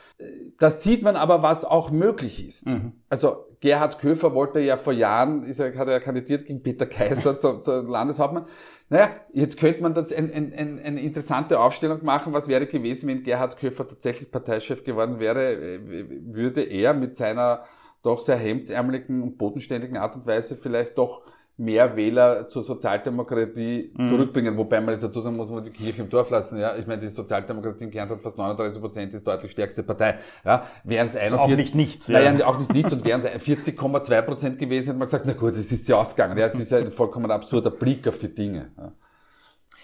Das 0.58 0.82
sieht 0.82 1.04
man 1.04 1.14
aber, 1.14 1.42
was 1.42 1.64
auch 1.64 1.90
möglich 1.92 2.46
ist. 2.46 2.66
Mhm. 2.66 2.94
Also 3.08 3.46
Gerhard 3.60 3.98
Köfer 4.00 4.34
wollte 4.34 4.60
ja 4.60 4.76
vor 4.76 4.92
Jahren, 4.92 5.44
ist 5.44 5.60
er, 5.60 5.76
hat 5.76 5.88
er 5.88 6.00
kandidiert 6.00 6.44
gegen 6.44 6.62
Peter 6.62 6.86
Kaiser 6.86 7.36
zur, 7.38 7.60
zur 7.60 7.84
Landeshauptmann. 7.84 8.46
Naja, 8.90 9.10
jetzt 9.32 9.60
könnte 9.60 9.82
man 9.82 9.92
das 9.92 10.12
ein, 10.12 10.32
ein, 10.32 10.52
ein, 10.54 10.78
eine 10.78 11.00
interessante 11.02 11.60
Aufstellung 11.60 12.02
machen. 12.04 12.32
Was 12.32 12.48
wäre 12.48 12.66
gewesen, 12.66 13.08
wenn 13.08 13.22
Gerhard 13.22 13.56
Köfer 13.58 13.86
tatsächlich 13.86 14.30
Parteichef 14.30 14.82
geworden 14.82 15.20
wäre? 15.20 15.80
Würde 16.24 16.62
er 16.62 16.94
mit 16.94 17.14
seiner 17.14 17.64
doch 18.02 18.20
sehr 18.20 18.36
hemdsärmeligen 18.36 19.22
und 19.22 19.36
bodenständigen 19.36 19.96
Art 19.96 20.16
und 20.16 20.26
Weise 20.26 20.56
vielleicht 20.56 20.96
doch 20.96 21.22
mehr 21.58 21.96
Wähler 21.96 22.46
zur 22.46 22.62
Sozialdemokratie 22.62 23.92
mhm. 23.96 24.06
zurückbringen. 24.06 24.56
Wobei 24.56 24.80
man 24.80 24.94
das 24.94 25.00
dazu 25.00 25.20
sagen 25.20 25.36
muss, 25.36 25.50
man 25.50 25.64
die 25.64 25.70
Kirche 25.70 26.02
im 26.02 26.08
Dorf 26.08 26.30
lassen. 26.30 26.58
Ja, 26.58 26.76
ich 26.76 26.86
meine, 26.86 27.00
die 27.00 27.08
Sozialdemokratie 27.08 27.84
in 27.84 27.90
Kärnten 27.90 28.14
hat 28.14 28.22
fast 28.22 28.38
39 28.38 28.80
Prozent, 28.80 29.12
ist 29.12 29.26
deutlich 29.26 29.50
stärkste 29.50 29.82
Partei. 29.82 30.18
Ja, 30.44 30.64
wären 30.84 31.08
es 31.08 31.16
41, 31.16 31.38
auch 31.38 31.56
nicht 31.56 31.74
nichts. 31.74 32.08
Ja. 32.08 32.20
Nein, 32.20 32.42
auch 32.42 32.58
nicht 32.58 32.72
nichts 32.72 32.92
und 32.92 33.04
wären 33.04 33.20
es 33.20 33.26
40,2 33.26 34.22
Prozent 34.22 34.58
gewesen, 34.58 34.88
hätte 34.88 34.98
man 34.98 35.06
gesagt, 35.06 35.26
na 35.26 35.32
gut, 35.32 35.50
das 35.50 35.72
ist 35.72 35.88
ja 35.88 35.96
ausgegangen. 35.96 36.38
Ja, 36.38 36.46
es 36.46 36.58
ist 36.58 36.72
ein 36.72 36.92
vollkommen 36.92 37.30
absurder 37.30 37.70
Blick 37.70 38.06
auf 38.06 38.18
die 38.18 38.32
Dinge. 38.32 38.70
Ja. 38.78 38.92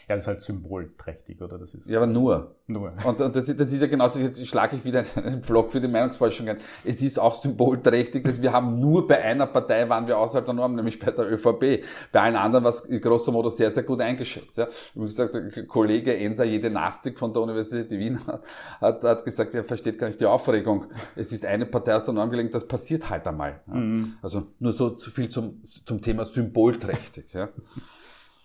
Ja, 0.08 0.14
das 0.14 0.24
ist 0.24 0.28
halt 0.28 0.42
symbolträchtig, 0.42 1.40
oder? 1.40 1.58
Das 1.58 1.74
ist 1.74 1.88
ja, 1.88 1.98
aber 1.98 2.06
nur. 2.06 2.56
Nur. 2.66 2.92
Und, 3.04 3.20
und 3.20 3.36
das, 3.36 3.46
das 3.46 3.72
ist 3.72 3.80
ja 3.80 3.86
genauso, 3.86 4.20
jetzt 4.20 4.46
schlage 4.46 4.76
ich 4.76 4.84
wieder 4.84 5.04
einen 5.16 5.42
Vlog 5.42 5.70
für 5.70 5.80
die 5.80 5.88
Meinungsforschung 5.88 6.48
ein. 6.48 6.56
Es 6.84 7.02
ist 7.02 7.18
auch 7.18 7.34
symbolträchtig, 7.34 8.24
dass 8.24 8.40
wir 8.40 8.52
haben 8.52 8.80
nur 8.80 9.06
bei 9.06 9.20
einer 9.22 9.46
Partei 9.46 9.86
waren 9.88 10.06
wir 10.06 10.18
außerhalb 10.18 10.44
der 10.46 10.54
Norm, 10.54 10.74
nämlich 10.74 10.98
bei 10.98 11.10
der 11.10 11.30
ÖVP. 11.30 11.84
Bei 12.10 12.20
allen 12.22 12.36
anderen 12.36 12.64
war 12.64 12.70
es 12.70 12.88
grosso 13.00 13.32
modo 13.32 13.50
sehr, 13.50 13.70
sehr 13.70 13.82
gut 13.82 14.00
eingeschätzt. 14.00 14.56
Ja. 14.56 14.68
Wie 14.94 15.04
gesagt, 15.04 15.34
der 15.34 15.66
Kollege 15.66 16.16
Ensa 16.16 16.44
Jedenastik 16.44 17.18
von 17.18 17.32
der 17.32 17.42
Universität 17.42 17.90
Wien 17.98 18.18
hat, 18.80 19.04
hat 19.04 19.24
gesagt, 19.24 19.54
er 19.54 19.64
versteht 19.64 19.98
gar 19.98 20.06
nicht 20.06 20.20
die 20.20 20.26
Aufregung. 20.26 20.86
Es 21.16 21.32
ist 21.32 21.44
eine 21.44 21.66
Partei 21.66 21.96
aus 21.96 22.04
der 22.04 22.14
Norm 22.14 22.30
gelegen, 22.30 22.50
das 22.50 22.66
passiert 22.66 23.10
halt 23.10 23.26
einmal. 23.26 23.60
Ja. 23.66 23.74
Mhm. 23.74 24.14
Also 24.22 24.46
nur 24.58 24.72
so 24.72 24.90
zu 24.90 25.10
viel 25.10 25.28
zum, 25.28 25.62
zum 25.84 26.00
Thema 26.00 26.24
symbolträchtig. 26.24 27.32
Ja. 27.32 27.48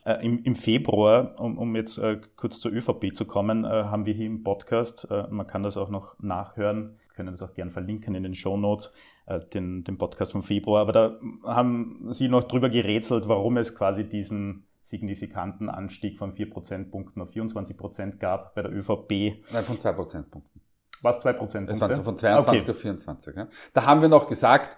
Äh, 0.09 0.25
im, 0.25 0.43
Im 0.43 0.55
Februar, 0.55 1.35
um, 1.39 1.59
um 1.59 1.75
jetzt 1.75 1.99
äh, 1.99 2.19
kurz 2.35 2.59
zur 2.59 2.71
ÖVP 2.71 3.13
zu 3.13 3.25
kommen, 3.25 3.63
äh, 3.63 3.67
haben 3.67 4.07
wir 4.07 4.13
hier 4.15 4.25
im 4.25 4.43
Podcast, 4.43 5.07
äh, 5.11 5.27
man 5.29 5.45
kann 5.45 5.61
das 5.61 5.77
auch 5.77 5.89
noch 5.89 6.17
nachhören, 6.17 6.97
können 7.13 7.29
das 7.29 7.43
auch 7.43 7.53
gern 7.53 7.69
verlinken 7.69 8.15
in 8.15 8.23
den 8.23 8.33
Show 8.33 8.57
Notes, 8.57 8.91
äh, 9.27 9.39
den, 9.39 9.83
den 9.83 9.99
Podcast 9.99 10.31
vom 10.31 10.41
Februar, 10.41 10.81
aber 10.81 10.93
da 10.93 11.19
haben 11.43 12.07
Sie 12.09 12.27
noch 12.27 12.43
drüber 12.45 12.69
gerätselt, 12.69 13.27
warum 13.27 13.57
es 13.57 13.75
quasi 13.75 14.09
diesen 14.09 14.65
signifikanten 14.81 15.69
Anstieg 15.69 16.17
von 16.17 16.33
4 16.33 16.49
Prozentpunkten 16.49 17.21
auf 17.21 17.29
24 17.29 17.77
Prozent 17.77 18.19
gab 18.19 18.55
bei 18.55 18.63
der 18.63 18.73
ÖVP. 18.73 19.43
Nein, 19.53 19.63
von 19.63 19.77
2 19.77 19.91
Prozentpunkten. 19.91 20.59
Was 21.03 21.19
2 21.19 21.33
Prozentpunkte? 21.33 21.85
Es 21.85 21.95
waren 21.95 22.03
von 22.03 22.17
22 22.17 22.63
okay. 22.63 22.71
auf 22.71 22.79
24. 22.79 23.35
Ja. 23.35 23.47
Da 23.75 23.85
haben 23.85 24.01
wir 24.01 24.09
noch 24.09 24.27
gesagt, 24.27 24.75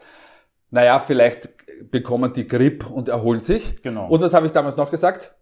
naja, 0.71 0.99
vielleicht 0.99 1.49
bekommen 1.91 2.33
die 2.33 2.47
Grip 2.47 2.89
und 2.89 3.09
erholen 3.09 3.41
sich. 3.41 3.81
Genau. 3.81 4.07
Und 4.07 4.21
was 4.21 4.33
habe 4.33 4.45
ich 4.45 4.51
damals 4.51 4.77
noch 4.77 4.89
gesagt? 4.89 5.33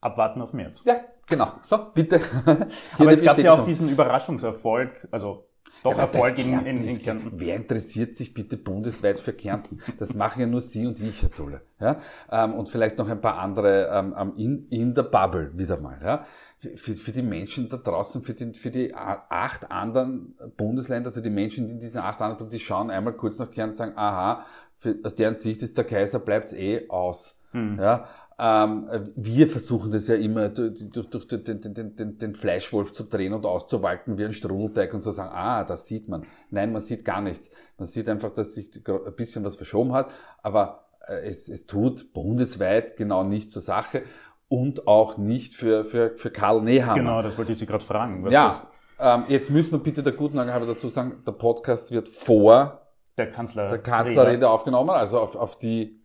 Abwarten 0.00 0.40
auf 0.40 0.52
März. 0.52 0.82
Ja, 0.84 1.00
genau. 1.28 1.52
So, 1.62 1.78
bitte. 1.92 2.20
Aber 2.98 3.10
jetzt 3.10 3.24
gab 3.24 3.36
es 3.36 3.44
ja 3.44 3.52
auch 3.52 3.64
diesen 3.64 3.88
Überraschungserfolg, 3.88 5.08
also 5.10 5.48
doch 5.82 5.92
ja, 5.92 6.02
Erfolg 6.02 6.38
in, 6.38 6.66
in, 6.66 6.84
in, 6.84 6.98
Kärnten. 7.02 7.32
Wer 7.34 7.56
interessiert 7.56 8.16
sich 8.16 8.34
bitte 8.34 8.56
bundesweit 8.56 9.18
für 9.18 9.32
Kärnten? 9.32 9.78
Das 9.98 10.14
machen 10.14 10.40
ja 10.40 10.46
nur 10.46 10.60
Sie 10.60 10.86
und 10.86 11.00
ich, 11.00 11.22
Herr 11.22 11.30
Tulle. 11.30 11.62
Ja? 11.80 11.98
Ähm, 12.30 12.54
und 12.54 12.68
vielleicht 12.68 12.98
noch 12.98 13.08
ein 13.08 13.20
paar 13.20 13.38
andere 13.38 13.88
ähm, 13.92 14.32
in, 14.36 14.68
in 14.70 14.94
der 14.94 15.04
Bubble 15.04 15.52
wieder 15.56 15.80
mal. 15.80 16.00
Ja? 16.02 16.26
Für, 16.74 16.96
für 16.96 17.12
die 17.12 17.22
Menschen 17.22 17.68
da 17.68 17.76
draußen, 17.76 18.22
für 18.22 18.34
die, 18.34 18.54
für 18.54 18.70
die 18.70 18.92
acht 18.94 19.70
anderen 19.70 20.36
Bundesländer, 20.56 21.08
also 21.08 21.20
die 21.20 21.30
Menschen, 21.30 21.68
die 21.68 21.74
in 21.74 21.80
diesen 21.80 22.00
acht 22.00 22.20
anderen, 22.20 22.50
die 22.50 22.58
schauen 22.58 22.90
einmal 22.90 23.12
kurz 23.12 23.38
nach 23.38 23.50
Kärnten 23.50 23.70
und 23.70 23.76
sagen, 23.76 23.92
aha, 23.96 24.44
für, 24.78 24.96
aus 25.02 25.14
deren 25.14 25.34
Sicht 25.34 25.62
ist 25.62 25.76
der 25.76 25.84
Kaiser 25.84 26.20
bleibt 26.20 26.52
eh 26.52 26.88
aus. 26.88 27.38
Mhm. 27.52 27.78
Ja, 27.80 28.06
ähm, 28.38 28.88
wir 29.16 29.48
versuchen 29.48 29.90
das 29.90 30.06
ja 30.06 30.14
immer 30.14 30.48
durch, 30.48 30.88
durch, 30.90 31.08
durch 31.08 31.26
den, 31.26 31.58
den, 31.58 31.94
den, 31.96 32.18
den, 32.18 32.34
Fleischwolf 32.36 32.92
zu 32.92 33.02
drehen 33.02 33.32
und 33.32 33.44
auszuwalten 33.44 34.16
wie 34.16 34.24
ein 34.24 34.32
Strudelteig 34.32 34.94
und 34.94 35.02
zu 35.02 35.10
sagen, 35.10 35.32
ah, 35.34 35.64
das 35.64 35.86
sieht 35.86 36.08
man. 36.08 36.24
Nein, 36.50 36.70
man 36.70 36.80
sieht 36.80 37.04
gar 37.04 37.20
nichts. 37.20 37.50
Man 37.78 37.86
sieht 37.86 38.08
einfach, 38.08 38.30
dass 38.30 38.54
sich 38.54 38.70
ein 38.86 39.16
bisschen 39.16 39.44
was 39.44 39.56
verschoben 39.56 39.92
hat, 39.92 40.12
aber 40.40 40.84
äh, 41.08 41.28
es, 41.28 41.48
es 41.48 41.66
tut 41.66 42.12
bundesweit 42.12 42.96
genau 42.96 43.24
nicht 43.24 43.50
zur 43.50 43.62
Sache 43.62 44.04
und 44.46 44.86
auch 44.86 45.18
nicht 45.18 45.54
für, 45.54 45.82
für, 45.82 46.14
für 46.14 46.30
Karl 46.30 46.62
Nehammer. 46.62 46.94
Genau, 46.94 47.22
das 47.22 47.36
wollte 47.38 47.52
ich 47.52 47.58
Sie 47.58 47.66
gerade 47.66 47.84
fragen. 47.84 48.24
Was 48.24 48.32
ja, 48.32 48.62
ähm, 49.00 49.24
jetzt 49.26 49.50
müssen 49.50 49.72
wir 49.72 49.80
bitte 49.80 50.04
der 50.04 50.12
guten 50.12 50.38
halber 50.38 50.66
dazu 50.66 50.88
sagen, 50.88 51.22
der 51.26 51.32
Podcast 51.32 51.90
wird 51.90 52.08
vor 52.08 52.87
der 53.18 53.28
Kanzler 53.28 53.68
der 53.68 53.78
Kanzlerrede 53.78 54.48
aufgenommen, 54.48 54.90
also 54.90 55.20
auf, 55.20 55.36
auf 55.36 55.58
die 55.58 55.98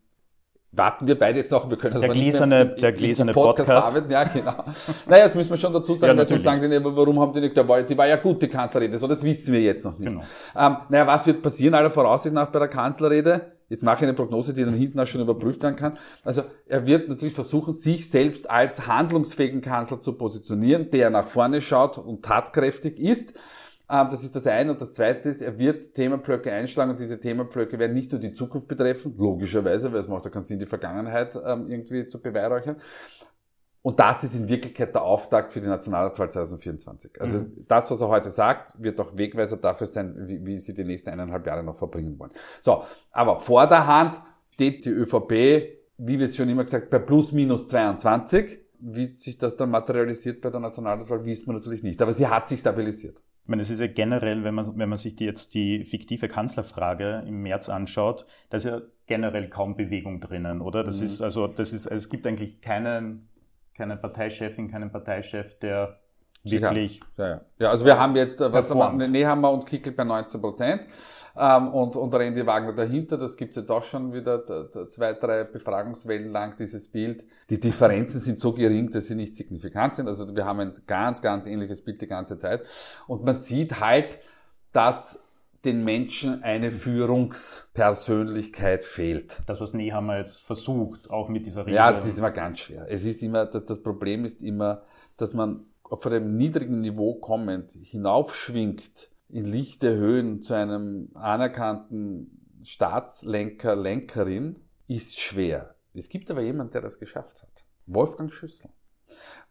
warten 0.74 1.08
wir 1.08 1.18
beide 1.18 1.38
jetzt 1.38 1.52
noch, 1.52 1.70
wir 1.70 1.78
können 1.78 1.94
das 1.94 2.02
der 2.02 2.10
gläserne, 2.10 2.62
im, 2.62 2.76
der 2.76 2.92
gläserne 2.92 3.32
Podcast, 3.32 3.70
Podcast. 3.70 3.88
Arbeiten. 3.88 4.12
Ja, 4.12 4.24
genau. 4.24 4.64
naja, 5.08 5.24
das 5.24 5.36
müssen 5.36 5.52
wir 5.52 5.58
schon 5.58 5.72
dazu 5.72 5.96
sagen, 5.96 6.14
ja, 6.14 6.18
weil 6.18 6.26
sonst 6.26 6.44
sagen 6.44 6.70
die, 6.70 6.84
warum 6.84 7.20
haben 7.20 7.34
die 7.34 7.42
nicht, 7.42 7.56
die 7.56 7.68
war, 7.68 7.84
die 7.84 7.98
war 7.98 8.08
ja 8.08 8.16
gut, 8.16 8.42
die 8.42 8.48
Kanzlerrede, 8.48 8.98
so, 8.98 9.08
das 9.08 9.24
wissen 9.24 9.54
wir 9.54 9.62
jetzt 9.62 9.86
noch 9.86 9.98
nicht. 9.98 10.10
Genau. 10.10 10.24
Ähm, 10.56 10.78
naja, 10.90 11.08
was 11.08 11.28
wird 11.28 11.42
passieren, 11.42 11.76
aller 11.76 11.90
Voraussicht 11.90 12.34
nach 12.34 12.50
bei 12.50 12.60
der 12.60 12.68
Kanzlerrede? 12.68 13.54
Jetzt 13.70 13.84
mache 13.84 13.98
ich 13.98 14.04
eine 14.04 14.14
Prognose, 14.14 14.54
die 14.54 14.66
dann 14.66 14.74
hinten 14.74 15.00
auch 15.00 15.06
schon 15.06 15.22
überprüft 15.22 15.64
werden 15.64 15.76
kann. 15.76 15.98
Also, 16.24 16.44
er 16.68 16.86
wird 16.86 17.08
natürlich 17.08 17.34
versuchen, 17.34 17.74
sich 17.74 18.10
selbst 18.10 18.50
als 18.50 18.88
handlungsfähigen 18.88 19.62
Kanzler 19.62 20.00
zu 20.00 20.14
positionieren, 20.14 20.90
der 20.92 21.10
nach 21.10 21.26
vorne 21.26 21.62
schaut 21.62 21.98
und 21.98 22.24
tatkräftig 22.24 23.00
ist. 23.00 23.34
Ähm, 23.90 24.08
das 24.10 24.24
ist 24.24 24.36
das 24.36 24.48
eine. 24.48 24.72
Und 24.72 24.82
das 24.82 24.94
zweite 24.94 25.30
ist, 25.30 25.42
er 25.42 25.58
wird 25.58 25.94
Themenpflöcke 25.94 26.52
einschlagen 26.52 26.92
und 26.92 27.00
diese 27.00 27.20
Themenpflöcke 27.20 27.78
werden 27.78 27.94
nicht 27.94 28.12
nur 28.12 28.22
die 28.22 28.34
Zukunft 28.34 28.68
betreffen, 28.68 29.16
logischerweise, 29.18 29.92
weil 29.92 30.00
es 30.00 30.08
macht 30.08 30.26
ja 30.26 30.32
keinen 30.32 30.42
Sinn, 30.42 30.60
die 30.60 30.66
Vergangenheit 30.66 31.36
ähm, 31.46 31.70
irgendwie 31.70 32.08
zu 32.08 32.22
beweihräuchern. 32.22 32.78
Und 33.84 34.00
das 34.00 34.24
ist 34.24 34.34
in 34.34 34.48
Wirklichkeit 34.48 34.96
der 34.96 35.02
Auftakt 35.02 35.52
für 35.52 35.60
die 35.60 35.68
Nationalratswahl 35.68 36.32
2024. 36.32 37.20
Also 37.20 37.40
mhm. 37.40 37.66
das, 37.68 37.92
was 37.92 38.00
er 38.00 38.08
heute 38.08 38.30
sagt, 38.30 38.82
wird 38.82 39.00
auch 39.02 39.18
Wegweiser 39.18 39.58
dafür 39.58 39.88
sein, 39.88 40.16
wie, 40.26 40.46
wie 40.46 40.58
sie 40.58 40.74
die 40.74 40.86
nächsten 40.86 41.10
eineinhalb 41.10 41.46
Jahre 41.46 41.64
noch 41.64 41.76
verbringen 41.76 42.18
wollen. 42.18 42.32
So, 42.62 42.84
aber 43.12 43.36
vor 43.36 43.68
der 43.68 43.86
Hand 43.86 44.22
steht 44.54 44.86
die 44.86 44.90
ÖVP, 44.90 45.32
wie 45.98 46.18
wir 46.18 46.26
es 46.26 46.38
schon 46.38 46.48
immer 46.48 46.64
gesagt, 46.64 46.90
bei 46.90 47.00
plus 47.00 47.34
minus 47.34 47.68
22. 47.68 48.60
Wie 48.86 49.06
sich 49.06 49.38
das 49.38 49.56
dann 49.56 49.70
materialisiert 49.70 50.42
bei 50.42 50.50
der 50.50 50.60
Nationalratswahl, 50.60 51.24
wissen 51.26 51.48
wir 51.48 51.54
natürlich 51.54 51.84
nicht. 51.84 52.02
Aber 52.02 52.14
sie 52.14 52.28
hat 52.28 52.48
sich 52.48 52.62
stabilisiert. 52.62 53.22
Ich 53.44 53.50
meine, 53.50 53.62
es 53.62 53.70
ist 53.70 53.82
ja 53.82 53.88
generell, 53.88 54.46
wenn 54.46 54.56
man, 54.56 54.78
wenn 54.78 54.88
man 54.88 54.98
sich 54.98 55.16
die 55.16 55.26
jetzt 55.26 55.54
die 55.54 55.84
fiktive 55.84 56.30
Kanzlerfrage 56.30 57.24
im 57.28 57.42
März 57.42 57.68
anschaut, 57.68 58.26
da 58.50 58.58
ist 58.58 58.64
ja 58.64 58.82
generell 59.06 59.50
kaum 59.50 59.76
Bewegung 59.76 60.22
drinnen, 60.22 60.62
oder? 60.62 60.84
Das 60.84 61.00
mhm. 61.00 61.06
ist, 61.08 61.22
also, 61.22 61.48
das 61.48 61.74
ist, 61.74 61.88
also 61.88 62.02
es 62.02 62.10
gibt 62.10 62.26
eigentlich 62.26 62.62
keinen, 62.62 63.28
keine 63.74 63.98
Parteichefin, 63.98 64.72
keinen 64.72 64.92
Parteichef, 64.92 65.60
der 65.60 66.00
wirklich. 66.44 67.00
Ja, 67.18 67.28
ja. 67.28 67.42
ja 67.60 67.70
also 67.70 67.86
wir 67.86 68.00
haben 68.00 68.16
jetzt, 68.16 68.40
was 68.40 68.70
haben 68.70 69.00
wir, 69.00 69.08
Nehammer 69.08 69.52
und 69.52 69.66
Kickel 69.66 69.94
bei 69.94 70.04
19 70.04 70.42
Prozent 70.42 70.86
ähm, 71.36 71.70
und, 71.70 71.96
und 71.96 72.14
Randy 72.14 72.46
Wagner 72.46 72.74
dahinter. 72.74 73.18
Das 73.18 73.36
gibt's 73.38 73.56
jetzt 73.56 73.72
auch 73.72 73.84
schon 73.84 74.14
wieder 74.14 74.46
zwei, 74.88 75.14
drei 75.14 75.46
Befragungswellen 75.46 76.32
lang, 76.32 76.56
dieses 76.58 76.88
Bild. 76.88 77.26
Die 77.50 77.60
Differenzen 77.60 78.20
sind 78.20 78.38
so 78.38 78.54
gering, 78.54 78.92
dass 78.92 79.08
sie 79.08 79.16
nicht 79.16 79.36
signifikant 79.36 79.96
sind. 79.96 80.08
Also 80.08 80.36
wir 80.36 80.46
haben 80.46 80.60
ein 80.60 80.74
ganz, 80.86 81.20
ganz 81.22 81.48
ähnliches 81.48 81.84
Bild 81.84 82.02
die 82.02 82.08
ganze 82.08 82.38
Zeit. 82.38 82.62
Und 83.08 83.26
man 83.26 83.34
sieht 83.36 83.80
halt, 83.80 84.20
dass 84.72 85.20
den 85.66 85.84
Menschen 85.86 86.44
eine 86.44 86.72
Führungspersönlichkeit 86.72 88.84
fehlt. 88.84 89.42
Das, 89.48 89.62
was 89.62 89.74
Nehammer 89.74 90.18
jetzt 90.18 90.42
versucht, 90.42 91.10
auch 91.10 91.30
mit 91.30 91.46
dieser 91.46 91.66
Rede. 91.66 91.78
Ja, 91.78 91.90
das 91.92 92.06
ist 92.06 92.18
immer 92.18 92.32
ganz 92.32 92.60
schwer. 92.60 92.86
Es 92.90 93.06
ist 93.06 93.24
immer, 93.24 93.46
das, 93.46 93.64
das 93.64 93.82
Problem 93.82 94.26
ist 94.26 94.44
immer, 94.44 94.82
dass 95.16 95.34
man 95.34 95.68
auf 95.90 96.06
einem 96.06 96.38
niedrigen 96.38 96.82
Niveau 96.82 97.16
kommend 97.16 97.72
hinaufschwingt 97.72 99.10
in 99.30 99.46
lichte 99.46 99.96
Höhen 99.96 100.42
zu 100.42 100.54
einem 100.54 101.10
anerkannten 101.14 102.62
Staatslenker, 102.64 103.76
Lenkerin, 103.76 104.60
ist 104.88 105.20
schwer. 105.20 105.76
Es 105.94 106.10
gibt 106.10 106.32
aber 106.32 106.42
jemanden, 106.42 106.74
der 106.74 106.82
das 106.82 106.98
geschafft 106.98 107.42
hat. 107.42 107.66
Wolfgang 107.86 108.32
Schüssel. 108.32 108.72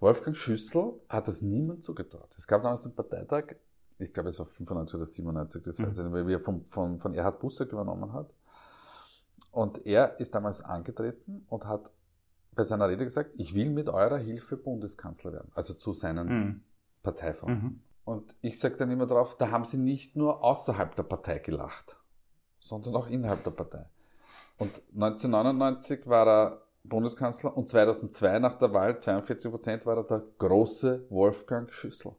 Wolfgang 0.00 0.36
Schüssel 0.36 1.00
hat 1.08 1.28
das 1.28 1.42
niemand 1.42 1.84
zugetraut. 1.84 2.34
Es 2.36 2.46
gab 2.46 2.62
damals 2.62 2.80
den 2.80 2.94
Parteitag, 2.94 3.56
ich 3.98 4.12
glaube 4.12 4.30
es 4.30 4.38
war 4.38 4.46
95 4.46 4.96
oder 4.96 5.06
97, 5.06 5.62
das 5.62 5.80
weiß 5.80 5.98
ich 5.98 6.04
nicht, 6.04 6.26
wie 6.26 6.32
er 6.32 6.40
von, 6.40 6.64
von, 6.66 6.98
von 6.98 7.14
Erhard 7.14 7.38
Busseck 7.38 7.72
übernommen 7.72 8.12
hat. 8.12 8.32
Und 9.50 9.84
er 9.86 10.18
ist 10.18 10.34
damals 10.34 10.62
angetreten 10.62 11.44
und 11.48 11.66
hat 11.66 11.90
bei 12.54 12.64
seiner 12.64 12.88
Rede 12.88 13.04
gesagt, 13.04 13.34
ich 13.36 13.54
will 13.54 13.70
mit 13.70 13.88
eurer 13.88 14.18
Hilfe 14.18 14.56
Bundeskanzler 14.56 15.32
werden. 15.32 15.50
Also 15.54 15.74
zu 15.74 15.92
seinen 15.92 16.28
Mhm. 16.28 16.60
Parteifreunden. 17.02 17.64
Mhm. 17.64 17.80
Und 18.04 18.34
ich 18.40 18.58
sage 18.58 18.76
dann 18.76 18.90
immer 18.90 19.06
drauf, 19.06 19.36
da 19.36 19.50
haben 19.50 19.64
sie 19.64 19.78
nicht 19.78 20.16
nur 20.16 20.42
außerhalb 20.42 20.94
der 20.96 21.04
Partei 21.04 21.38
gelacht, 21.38 21.98
sondern 22.58 22.96
auch 22.96 23.08
innerhalb 23.08 23.44
der 23.44 23.52
Partei. 23.52 23.86
Und 24.58 24.82
1999 24.94 26.06
war 26.08 26.26
er 26.26 26.62
Bundeskanzler 26.84 27.56
und 27.56 27.68
2002 27.68 28.38
nach 28.40 28.54
der 28.54 28.72
Wahl, 28.72 28.98
42 29.00 29.50
Prozent, 29.50 29.86
war 29.86 29.96
er 29.98 30.04
der 30.04 30.22
große 30.38 31.06
Wolfgang 31.10 31.70
Schüssel. 31.70 32.12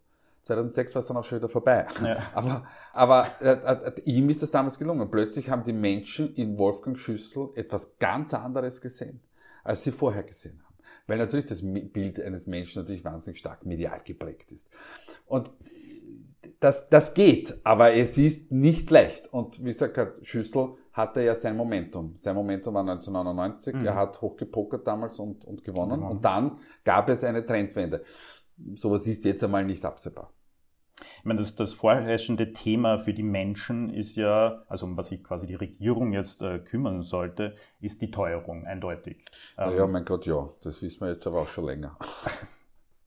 2006 0.43 0.95
war 0.95 0.99
es 0.99 1.07
dann 1.07 1.17
auch 1.17 1.23
schon 1.23 1.37
wieder 1.37 1.47
vorbei. 1.49 1.85
Ja. 2.01 2.17
Aber, 2.33 2.65
aber 2.91 3.27
äh, 3.39 3.51
äh, 3.51 4.01
ihm 4.03 4.29
ist 4.29 4.41
das 4.41 4.51
damals 4.51 4.77
gelungen. 4.77 5.09
Plötzlich 5.09 5.49
haben 5.49 5.63
die 5.63 5.71
Menschen 5.71 6.33
in 6.35 6.59
Wolfgang 6.59 6.97
Schüssel 6.97 7.49
etwas 7.55 7.97
ganz 7.97 8.33
anderes 8.33 8.81
gesehen, 8.81 9.21
als 9.63 9.83
sie 9.83 9.91
vorher 9.91 10.23
gesehen 10.23 10.61
haben. 10.63 10.75
Weil 11.07 11.17
natürlich 11.17 11.45
das 11.45 11.61
Bild 11.61 12.19
eines 12.21 12.47
Menschen 12.47 12.81
natürlich 12.81 13.03
wahnsinnig 13.03 13.39
stark 13.39 13.65
medial 13.65 13.99
geprägt 14.03 14.51
ist. 14.51 14.69
Und 15.25 15.51
das, 16.59 16.89
das 16.89 17.13
geht, 17.13 17.59
aber 17.63 17.93
es 17.93 18.17
ist 18.17 18.51
nicht 18.51 18.89
leicht. 18.89 19.31
Und 19.33 19.59
wie 19.59 19.67
gesagt, 19.67 20.25
Schüssel 20.25 20.75
hatte 20.93 21.21
ja 21.21 21.35
sein 21.35 21.57
Momentum. 21.57 22.13
Sein 22.15 22.35
Momentum 22.35 22.73
war 22.73 22.81
1999. 22.81 23.75
Mhm. 23.75 23.85
Er 23.85 23.95
hat 23.95 24.21
hochgepokert 24.21 24.85
damals 24.87 25.19
und, 25.19 25.45
und 25.45 25.63
gewonnen. 25.63 25.99
Gewonnen. 25.99 26.11
Und 26.11 26.23
dann 26.23 26.59
gab 26.83 27.09
es 27.09 27.23
eine 27.23 27.45
Trendwende. 27.45 28.03
Sowas 28.75 29.07
ist 29.07 29.25
jetzt 29.25 29.43
einmal 29.43 29.65
nicht 29.65 29.83
absehbar. 29.83 30.31
Ich 31.19 31.25
meine, 31.25 31.39
das, 31.39 31.55
das 31.55 31.73
vorherrschende 31.73 32.53
Thema 32.53 32.97
für 32.99 33.13
die 33.13 33.23
Menschen 33.23 33.89
ist 33.89 34.15
ja, 34.15 34.63
also 34.67 34.85
um 34.85 34.97
was 34.97 35.07
sich 35.07 35.23
quasi 35.23 35.47
die 35.47 35.55
Regierung 35.55 36.13
jetzt 36.13 36.41
äh, 36.41 36.59
kümmern 36.59 37.03
sollte, 37.03 37.55
ist 37.79 38.01
die 38.01 38.11
Teuerung, 38.11 38.65
eindeutig. 38.65 39.25
Ähm, 39.57 39.77
ja, 39.77 39.87
mein 39.87 40.05
Gott, 40.05 40.25
ja. 40.25 40.49
Das 40.61 40.81
wissen 40.81 41.01
wir 41.01 41.13
jetzt 41.13 41.27
aber 41.27 41.39
auch 41.41 41.47
schon 41.47 41.65
länger. 41.65 41.97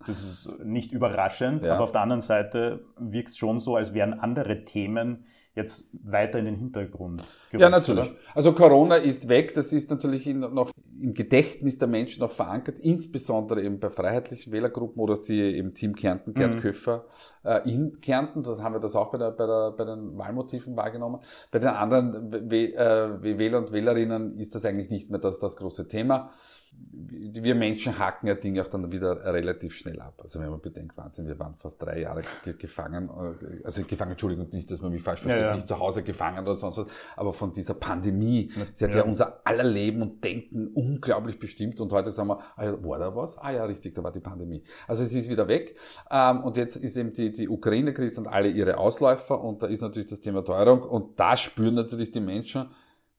Das 0.07 0.23
ist 0.23 0.61
nicht 0.63 0.93
überraschend, 0.93 1.65
Ja. 1.65 1.75
aber 1.75 1.83
auf 1.83 1.91
der 1.91 2.03
anderen 2.03 2.21
Seite 2.23 2.85
wirkt 2.97 3.31
es 3.31 3.39
schon 3.39 3.59
so, 3.59 3.75
als 3.75 3.93
wären 3.93 4.15
andere 4.15 4.65
Themen 4.65 5.25
jetzt 5.57 5.87
weiter 6.05 6.39
in 6.39 6.45
den 6.45 6.57
Hintergrund 6.57 7.17
gerückt. 7.51 7.61
Ja, 7.63 7.69
natürlich. 7.69 8.11
oder? 8.11 8.17
Also 8.35 8.53
Corona 8.53 8.97
ist 8.97 9.29
weg, 9.29 9.55
das 9.55 9.73
ist 9.73 9.91
natürlich 9.91 10.27
noch 10.27 10.71
im 11.01 11.15
Gedächtnis 11.15 11.79
der 11.79 11.89
Menschen 11.89 12.21
noch 12.21 12.31
verankert, 12.31 12.79
insbesondere 12.79 13.63
eben 13.63 13.81
bei 13.81 13.91
freiheitlichen 13.91 14.53
Wählergruppen 14.53 15.01
oder 15.01 15.17
sie 15.17 15.41
eben 15.41 15.73
Team 15.73 15.95
Kärnten, 15.95 16.35
Gerd 16.35 16.57
Mhm. 16.57 16.61
Köffer 16.61 17.07
äh, 17.43 17.69
in 17.71 18.01
Kärnten, 18.01 18.43
da 18.43 18.59
haben 18.63 18.75
wir 18.75 18.81
das 18.81 18.95
auch 18.97 19.11
bei, 19.11 19.19
der, 19.19 19.31
bei, 19.31 19.47
der, 19.47 19.73
bei 19.73 19.85
den 19.85 20.17
Wahlmotiven 20.19 20.77
wahrgenommen. 20.77 21.21
Bei 21.51 21.59
den 21.59 21.69
anderen 21.69 22.31
W- 22.51 22.73
äh, 22.75 23.23
Wähler 23.23 23.59
und 23.59 23.73
Wählerinnen 23.73 24.39
ist 24.39 24.55
das 24.55 24.65
eigentlich 24.65 24.91
nicht 24.91 25.11
mehr 25.11 25.21
das, 25.21 25.39
das 25.39 25.57
große 25.57 25.89
Thema. 25.89 26.31
Wir 26.79 27.55
Menschen 27.55 27.99
hacken 27.99 28.29
ja 28.29 28.35
Dinge 28.35 28.63
auch 28.63 28.69
dann 28.69 28.91
wieder 28.91 29.23
relativ 29.33 29.73
schnell 29.75 30.01
ab. 30.01 30.15
Also 30.23 30.41
wenn 30.41 30.51
man 30.51 30.61
bedenkt, 30.61 30.97
Wahnsinn, 30.97 31.27
wir 31.27 31.39
waren 31.39 31.55
fast 31.57 31.81
drei 31.83 32.01
Jahre 32.01 32.23
ge- 32.45 32.55
gefangen, 32.55 33.09
äh, 33.09 33.65
also 33.65 33.83
gefangen, 33.85 34.13
Entschuldigung, 34.13 34.49
nicht, 34.51 34.71
dass 34.71 34.81
man 34.81 34.93
mich 34.93 35.03
falsch 35.03 35.21
versteht, 35.21 35.43
Ja, 35.43 35.49
ja. 35.49 35.55
nicht 35.55 35.69
zu 35.69 35.79
Hause 35.79 36.03
gefangen 36.03 36.41
oder 36.41 36.55
sonst 36.55 36.79
was, 36.79 36.87
aber 37.15 37.33
von 37.33 37.53
dieser 37.53 37.75
Pandemie. 37.75 38.51
Sie 38.75 38.85
hat 38.85 38.93
ja, 38.93 38.99
Ja. 38.99 39.05
unser 39.05 39.41
aller 39.47 39.65
Leben 39.65 40.03
und 40.03 40.25
Denken 40.25 40.69
unglaublich 40.75 41.39
bestimmt 41.39 41.81
und 41.81 41.93
heute 41.93 42.11
sagen 42.11 42.29
wir, 42.29 42.41
ah 42.57 42.65
ja, 42.65 42.85
war 42.85 42.99
da 42.99 43.15
was? 43.15 43.39
Ah 43.39 43.51
ja, 43.53 43.65
richtig, 43.65 43.95
da 43.95 44.03
war 44.03 44.13
die 44.13 44.21
Pandemie. 44.21 44.63
Also 44.89 45.03
es 45.03 45.13
ist 45.15 45.29
wieder 45.31 45.47
weg 45.49 45.77
ähm, 46.11 46.43
und 46.45 46.57
jetzt 46.57 46.77
ist 46.77 46.97
eben 46.97 47.13
die, 47.13 47.31
die 47.31 47.49
Ukraine-Krise 47.49 48.21
und 48.21 48.27
alle 48.29 48.49
ihre 48.49 48.79
Ausläufer 48.79 49.41
und 49.41 49.63
da 49.63 49.67
ist 49.67 49.81
natürlich 49.83 50.09
das 50.11 50.21
Thema 50.21 50.43
Teuerung 50.45 50.83
und 50.83 51.19
da 51.21 51.37
spüren 51.37 51.75
natürlich 51.75 52.11
die 52.11 52.21
Menschen 52.21 52.69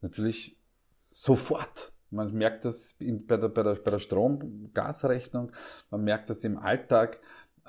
natürlich 0.01 0.59
sofort. 1.11 1.93
Man 2.09 2.33
merkt 2.33 2.65
das 2.65 2.95
bei 2.99 3.37
der, 3.37 3.49
bei 3.49 3.63
der, 3.63 3.75
bei 3.75 3.91
der 3.91 3.99
Strom-Gasrechnung, 3.99 5.51
man 5.91 6.03
merkt 6.03 6.29
das 6.29 6.43
im 6.43 6.57
Alltag. 6.57 7.19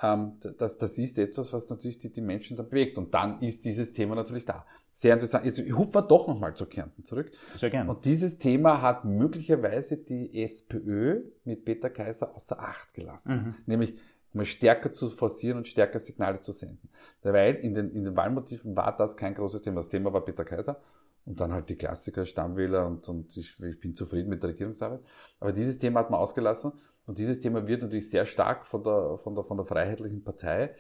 Ähm, 0.02 0.38
das, 0.58 0.78
das 0.78 0.98
ist 0.98 1.18
etwas, 1.18 1.52
was 1.52 1.68
natürlich 1.70 1.98
die, 1.98 2.12
die 2.12 2.20
Menschen 2.20 2.56
dann 2.56 2.66
bewegt. 2.66 2.98
Und 2.98 3.14
dann 3.14 3.40
ist 3.40 3.64
dieses 3.64 3.92
Thema 3.92 4.14
natürlich 4.14 4.44
da. 4.44 4.64
Sehr 4.92 5.14
interessant. 5.14 5.44
Jetzt 5.44 5.60
hupfen 5.60 5.94
wir 5.94 6.02
doch 6.02 6.28
nochmal 6.28 6.54
zu 6.54 6.66
Kärnten 6.66 7.04
zurück. 7.04 7.30
Sehr 7.56 7.70
gerne. 7.70 7.90
Und 7.90 8.04
dieses 8.04 8.38
Thema 8.38 8.82
hat 8.82 9.04
möglicherweise 9.04 9.96
die 9.96 10.42
SPÖ 10.42 11.22
mit 11.44 11.64
Peter 11.64 11.90
Kaiser 11.90 12.34
außer 12.34 12.58
Acht 12.60 12.94
gelassen. 12.94 13.32
Mhm. 13.32 13.54
Nämlich, 13.66 13.98
um 14.34 14.40
es 14.40 14.48
stärker 14.48 14.92
zu 14.92 15.08
forcieren 15.10 15.58
und 15.58 15.66
stärker 15.66 15.98
Signale 15.98 16.40
zu 16.40 16.52
senden. 16.52 16.88
Derweil 17.24 17.56
in 17.56 17.74
den, 17.74 17.90
in 17.90 18.04
den 18.04 18.16
Wahlmotiven 18.16 18.76
war 18.76 18.94
das 18.94 19.16
kein 19.16 19.34
großes 19.34 19.62
Thema. 19.62 19.76
Das 19.76 19.88
Thema 19.88 20.12
war 20.12 20.24
Peter 20.24 20.44
Kaiser 20.44 20.80
und 21.28 21.38
dann 21.38 21.52
halt 21.52 21.68
die 21.68 21.76
Klassiker, 21.76 22.24
Stammwähler 22.24 22.86
und, 22.86 23.06
und 23.08 23.36
ich, 23.36 23.60
ich 23.62 23.80
bin 23.80 23.94
zufrieden 23.94 24.30
mit 24.30 24.42
der 24.42 24.50
Regierungsarbeit. 24.50 25.00
Aber 25.40 25.52
dieses 25.52 25.76
Thema 25.78 26.00
hat 26.00 26.10
man 26.10 26.18
ausgelassen 26.20 26.72
und 27.06 27.18
dieses 27.18 27.38
Thema 27.40 27.66
wird 27.66 27.82
natürlich 27.82 28.08
sehr 28.10 28.24
stark 28.24 28.66
von 28.66 28.82
der, 28.82 29.16
von 29.18 29.34
der, 29.34 29.44
von 29.44 29.56
der 29.58 29.66
Freiheitlichen 29.66 30.24
Partei 30.24 30.74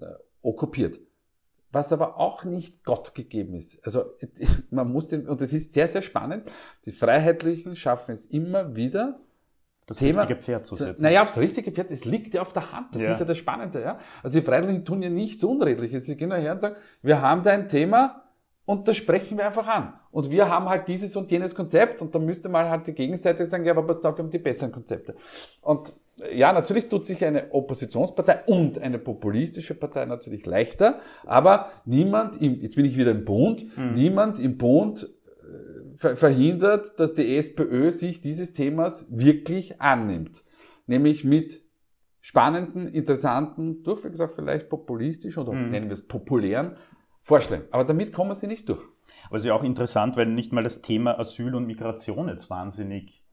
äh, 0.00 0.04
okkupiert. 0.42 1.00
Was 1.72 1.92
aber 1.92 2.18
auch 2.18 2.44
nicht 2.44 2.84
Gott 2.84 3.14
gegeben 3.14 3.54
ist. 3.54 3.82
Also 3.84 4.04
man 4.70 4.92
muss 4.92 5.08
den, 5.08 5.26
und 5.28 5.40
das 5.40 5.52
ist 5.52 5.72
sehr, 5.72 5.88
sehr 5.88 6.02
spannend, 6.02 6.48
die 6.84 6.92
Freiheitlichen 6.92 7.74
schaffen 7.74 8.12
es 8.12 8.26
immer 8.26 8.76
wieder, 8.76 9.18
das 9.86 9.98
Thema- 9.98 10.20
richtige 10.22 10.40
Pferd 10.40 10.64
zu 10.66 10.76
setzen. 10.76 11.02
naja, 11.02 11.22
aufs 11.22 11.36
richtige 11.36 11.72
Pferd, 11.72 11.90
es 11.90 12.04
liegt 12.04 12.32
ja 12.34 12.42
auf 12.42 12.52
der 12.52 12.72
Hand. 12.72 12.94
Das 12.94 13.02
Ja. 13.02 13.12
ist 13.12 13.18
ja 13.20 13.24
das 13.26 13.36
Spannende. 13.38 13.80
Ja? 13.82 13.98
Also 14.22 14.38
die 14.38 14.44
Freiheitlichen 14.44 14.84
tun 14.84 15.02
ja 15.02 15.10
nichts 15.10 15.42
Unredliches. 15.44 16.06
Sie 16.06 16.16
gehen 16.16 16.30
daher 16.30 16.52
und 16.52 16.58
sagen, 16.58 16.76
wir 17.02 17.20
haben 17.20 17.42
da 17.42 17.50
ein 17.52 17.68
Thema 17.68 18.23
und 18.66 18.88
das 18.88 18.96
sprechen 18.96 19.36
wir 19.36 19.46
einfach 19.46 19.66
an. 19.66 19.94
Und 20.10 20.30
wir 20.30 20.48
haben 20.48 20.68
halt 20.68 20.88
dieses 20.88 21.14
und 21.16 21.30
jenes 21.30 21.54
Konzept 21.54 22.00
und 22.00 22.14
dann 22.14 22.24
müsste 22.24 22.48
mal 22.48 22.70
halt 22.70 22.86
die 22.86 22.94
Gegenseite 22.94 23.44
sagen, 23.44 23.64
ja, 23.64 23.72
aber 23.72 23.86
pass 23.86 24.04
auf, 24.04 24.16
wir 24.16 24.24
haben 24.24 24.30
die 24.30 24.38
besseren 24.38 24.72
Konzepte. 24.72 25.14
Und 25.60 25.92
äh, 26.20 26.38
ja, 26.38 26.52
natürlich 26.52 26.88
tut 26.88 27.04
sich 27.04 27.24
eine 27.24 27.52
Oppositionspartei 27.52 28.44
und 28.46 28.78
eine 28.78 28.98
populistische 28.98 29.74
Partei 29.74 30.06
natürlich 30.06 30.46
leichter, 30.46 31.00
aber 31.26 31.70
niemand, 31.84 32.40
im, 32.40 32.60
jetzt 32.62 32.76
bin 32.76 32.86
ich 32.86 32.96
wieder 32.96 33.10
im 33.10 33.24
Bund, 33.24 33.66
niemand 33.76 34.38
im 34.38 34.56
Bund 34.56 35.10
äh, 35.42 35.96
ver 35.96 36.16
verhindert, 36.16 36.98
dass 36.98 37.12
die 37.12 37.36
SPÖ 37.36 37.90
sich 37.90 38.22
dieses 38.22 38.54
Themas 38.54 39.06
wirklich 39.10 39.80
annimmt. 39.82 40.42
Nämlich 40.86 41.22
mit 41.24 41.62
spannenden, 42.22 42.88
interessanten, 42.88 43.82
durchweg 43.82 44.12
gesagt 44.12 44.32
vielleicht 44.32 44.70
populistisch 44.70 45.36
oder 45.36 45.52
nennen 45.52 45.88
wir 45.88 45.92
es 45.92 46.06
populären 46.06 46.76
Vorschlägen. 47.24 47.64
Aber 47.70 47.84
damit 47.84 48.12
kommen 48.12 48.34
sie 48.34 48.46
nicht 48.46 48.68
durch. 48.68 48.82
Aber 49.28 49.36
es 49.36 49.44
ist 49.44 49.46
ja 49.46 49.54
auch 49.54 49.62
interessant, 49.62 50.14
weil 50.18 50.26
nicht 50.26 50.52
mal 50.52 50.62
das 50.62 50.82
Thema 50.82 51.18
Asyl 51.18 51.54
und 51.54 51.64
Migration 51.64 52.28
jetzt 52.28 52.50
wahnsinnig 52.50 53.24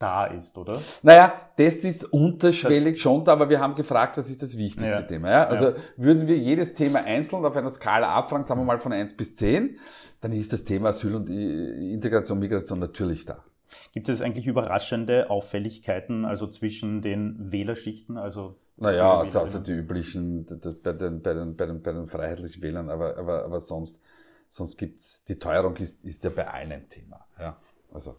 da 0.00 0.24
ist, 0.26 0.58
oder? 0.58 0.80
Naja, 1.02 1.32
das 1.56 1.84
ist 1.84 2.12
unterschwellig 2.12 3.00
schon 3.00 3.24
da, 3.24 3.34
aber 3.34 3.48
wir 3.48 3.60
haben 3.60 3.76
gefragt, 3.76 4.18
was 4.18 4.28
ist 4.28 4.42
das 4.42 4.58
wichtigste 4.58 5.02
Ja. 5.02 5.06
Thema. 5.06 5.30
Ja? 5.30 5.46
Also 5.46 5.66
Ja. 5.66 5.74
würden 5.96 6.26
wir 6.26 6.36
jedes 6.36 6.74
Thema 6.74 7.04
einzeln 7.04 7.44
auf 7.44 7.56
einer 7.56 7.70
Skala 7.70 8.12
abfragen, 8.12 8.42
sagen 8.42 8.60
wir 8.60 8.64
mal 8.64 8.80
von 8.80 8.92
1 8.92 9.16
bis 9.16 9.36
10, 9.36 9.78
dann 10.20 10.32
ist 10.32 10.52
das 10.52 10.64
Thema 10.64 10.88
Asyl 10.88 11.14
und 11.14 11.30
Integration, 11.30 12.40
Migration 12.40 12.80
natürlich 12.80 13.24
da. 13.24 13.44
Gibt 13.92 14.08
es 14.08 14.20
eigentlich 14.20 14.46
überraschende 14.46 15.30
Auffälligkeiten, 15.30 16.24
also 16.24 16.46
zwischen 16.48 17.02
den 17.02 17.52
Wählerschichten, 17.52 18.18
also 18.18 18.56
Naja, 18.76 19.18
also, 19.18 19.38
also 19.40 19.58
die 19.60 19.72
üblichen 19.72 20.46
das, 20.46 20.74
bei, 20.74 20.92
den, 20.92 21.22
bei, 21.22 21.32
den, 21.34 21.56
bei, 21.56 21.66
den, 21.66 21.82
bei 21.82 21.92
den 21.92 22.08
freiheitlichen 22.08 22.60
Wählern, 22.62 22.90
aber, 22.90 23.16
aber, 23.16 23.44
aber 23.44 23.60
sonst, 23.60 24.00
sonst 24.48 24.76
gibt's 24.76 25.22
die 25.24 25.38
Teuerung 25.38 25.76
ist, 25.76 26.04
ist 26.04 26.24
ja 26.24 26.30
bei 26.30 26.48
allen 26.48 26.72
ein 26.72 26.88
Thema. 26.88 27.24
Ja? 27.38 27.56
Also 27.92 28.16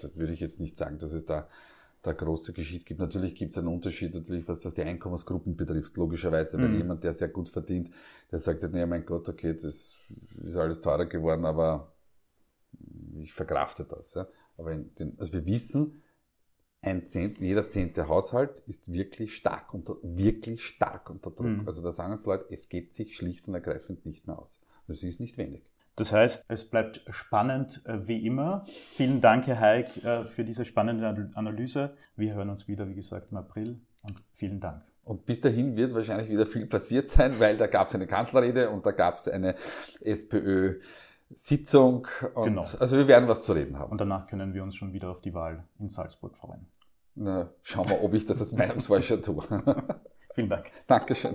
das 0.00 0.16
würde 0.16 0.32
ich 0.32 0.40
jetzt 0.40 0.60
nicht 0.60 0.76
sagen, 0.76 0.98
dass 0.98 1.12
es 1.12 1.24
da, 1.24 1.48
da 2.02 2.12
große 2.12 2.52
Geschichte 2.52 2.84
gibt. 2.84 3.00
Natürlich 3.00 3.34
gibt 3.34 3.52
es 3.54 3.58
einen 3.58 3.68
Unterschied, 3.68 4.14
natürlich, 4.14 4.46
was 4.48 4.60
das 4.60 4.74
die 4.74 4.82
Einkommensgruppen 4.82 5.56
betrifft, 5.56 5.96
logischerweise, 5.96 6.60
weil 6.60 6.72
Mhm. 6.72 6.76
jemand, 6.76 7.02
der 7.04 7.12
sehr 7.12 7.28
gut 7.28 7.48
verdient, 7.48 7.90
der 8.30 8.38
sagt 8.38 8.62
halt, 8.62 8.72
naja, 8.72 8.86
mein 8.86 9.04
Gott, 9.06 9.28
okay, 9.28 9.54
das 9.54 9.96
ist 10.44 10.56
alles 10.56 10.80
teurer 10.80 11.06
geworden, 11.06 11.44
aber 11.44 11.92
ich 13.20 13.32
verkrafte 13.32 13.84
das. 13.84 14.14
Ja? 14.14 14.26
Aber 14.58 14.72
in 14.72 14.94
den, 14.94 15.18
also 15.18 15.32
wir 15.32 15.46
wissen, 15.46 16.02
ein 16.82 17.08
Zehnt, 17.08 17.40
jeder 17.40 17.66
zehnte 17.66 18.08
Haushalt 18.08 18.60
ist 18.66 18.92
wirklich 18.92 19.34
stark 19.34 19.74
unter, 19.74 19.96
wirklich 20.02 20.64
stark 20.64 21.10
unter 21.10 21.30
Druck. 21.30 21.46
Mhm. 21.46 21.66
Also 21.66 21.82
da 21.82 21.90
sagen 21.90 22.12
uns 22.12 22.26
Leute, 22.26 22.46
es 22.50 22.68
geht 22.68 22.94
sich 22.94 23.16
schlicht 23.16 23.48
und 23.48 23.54
ergreifend 23.54 24.06
nicht 24.06 24.26
mehr 24.26 24.38
aus. 24.38 24.60
Das 24.86 25.02
ist 25.02 25.18
nicht 25.18 25.36
wenig. 25.36 25.64
Das 25.96 26.12
heißt, 26.12 26.44
es 26.48 26.68
bleibt 26.68 27.02
spannend 27.08 27.82
äh, 27.86 28.06
wie 28.06 28.24
immer. 28.24 28.62
Vielen 28.62 29.20
Dank, 29.20 29.46
Herr 29.46 29.58
Haig, 29.58 30.04
äh, 30.04 30.24
für 30.24 30.44
diese 30.44 30.64
spannende 30.64 31.08
Anal- 31.08 31.30
Analyse. 31.34 31.96
Wir 32.16 32.34
hören 32.34 32.50
uns 32.50 32.68
wieder, 32.68 32.86
wie 32.86 32.94
gesagt, 32.94 33.32
im 33.32 33.38
April 33.38 33.80
und 34.02 34.22
vielen 34.32 34.60
Dank. 34.60 34.84
Und 35.02 35.24
bis 35.24 35.40
dahin 35.40 35.76
wird 35.76 35.94
wahrscheinlich 35.94 36.28
wieder 36.28 36.46
viel 36.46 36.66
passiert 36.66 37.08
sein, 37.08 37.40
weil 37.40 37.56
da 37.56 37.66
gab 37.66 37.88
es 37.88 37.94
eine 37.94 38.06
Kanzlerrede 38.06 38.70
und 38.70 38.84
da 38.84 38.90
gab 38.90 39.16
es 39.16 39.26
eine 39.26 39.54
SPÖ-Sitzung. 40.00 40.82
Und 42.34 42.44
Genau. 42.44 42.62
Also 42.78 42.96
wir 42.96 43.08
werden 43.08 43.28
was 43.28 43.44
zu 43.44 43.52
reden 43.52 43.78
haben. 43.78 43.92
Und 43.92 44.00
danach 44.00 44.28
können 44.28 44.54
wir 44.54 44.62
uns 44.62 44.76
schon 44.76 44.92
wieder 44.92 45.10
auf 45.10 45.20
die 45.20 45.34
Wahl 45.34 45.64
in 45.78 45.88
Salzburg 45.88 46.36
freuen. 46.36 46.66
Na, 47.14 47.50
schauen 47.62 47.88
wir, 47.88 48.02
ob 48.02 48.14
ich 48.14 48.26
das 48.26 48.40
als 48.40 48.52
Meinungsforscher 48.52 49.20
tue. 49.20 49.42
Vielen 50.34 50.50
Dank. 50.50 50.70
Dankeschön. 50.86 51.34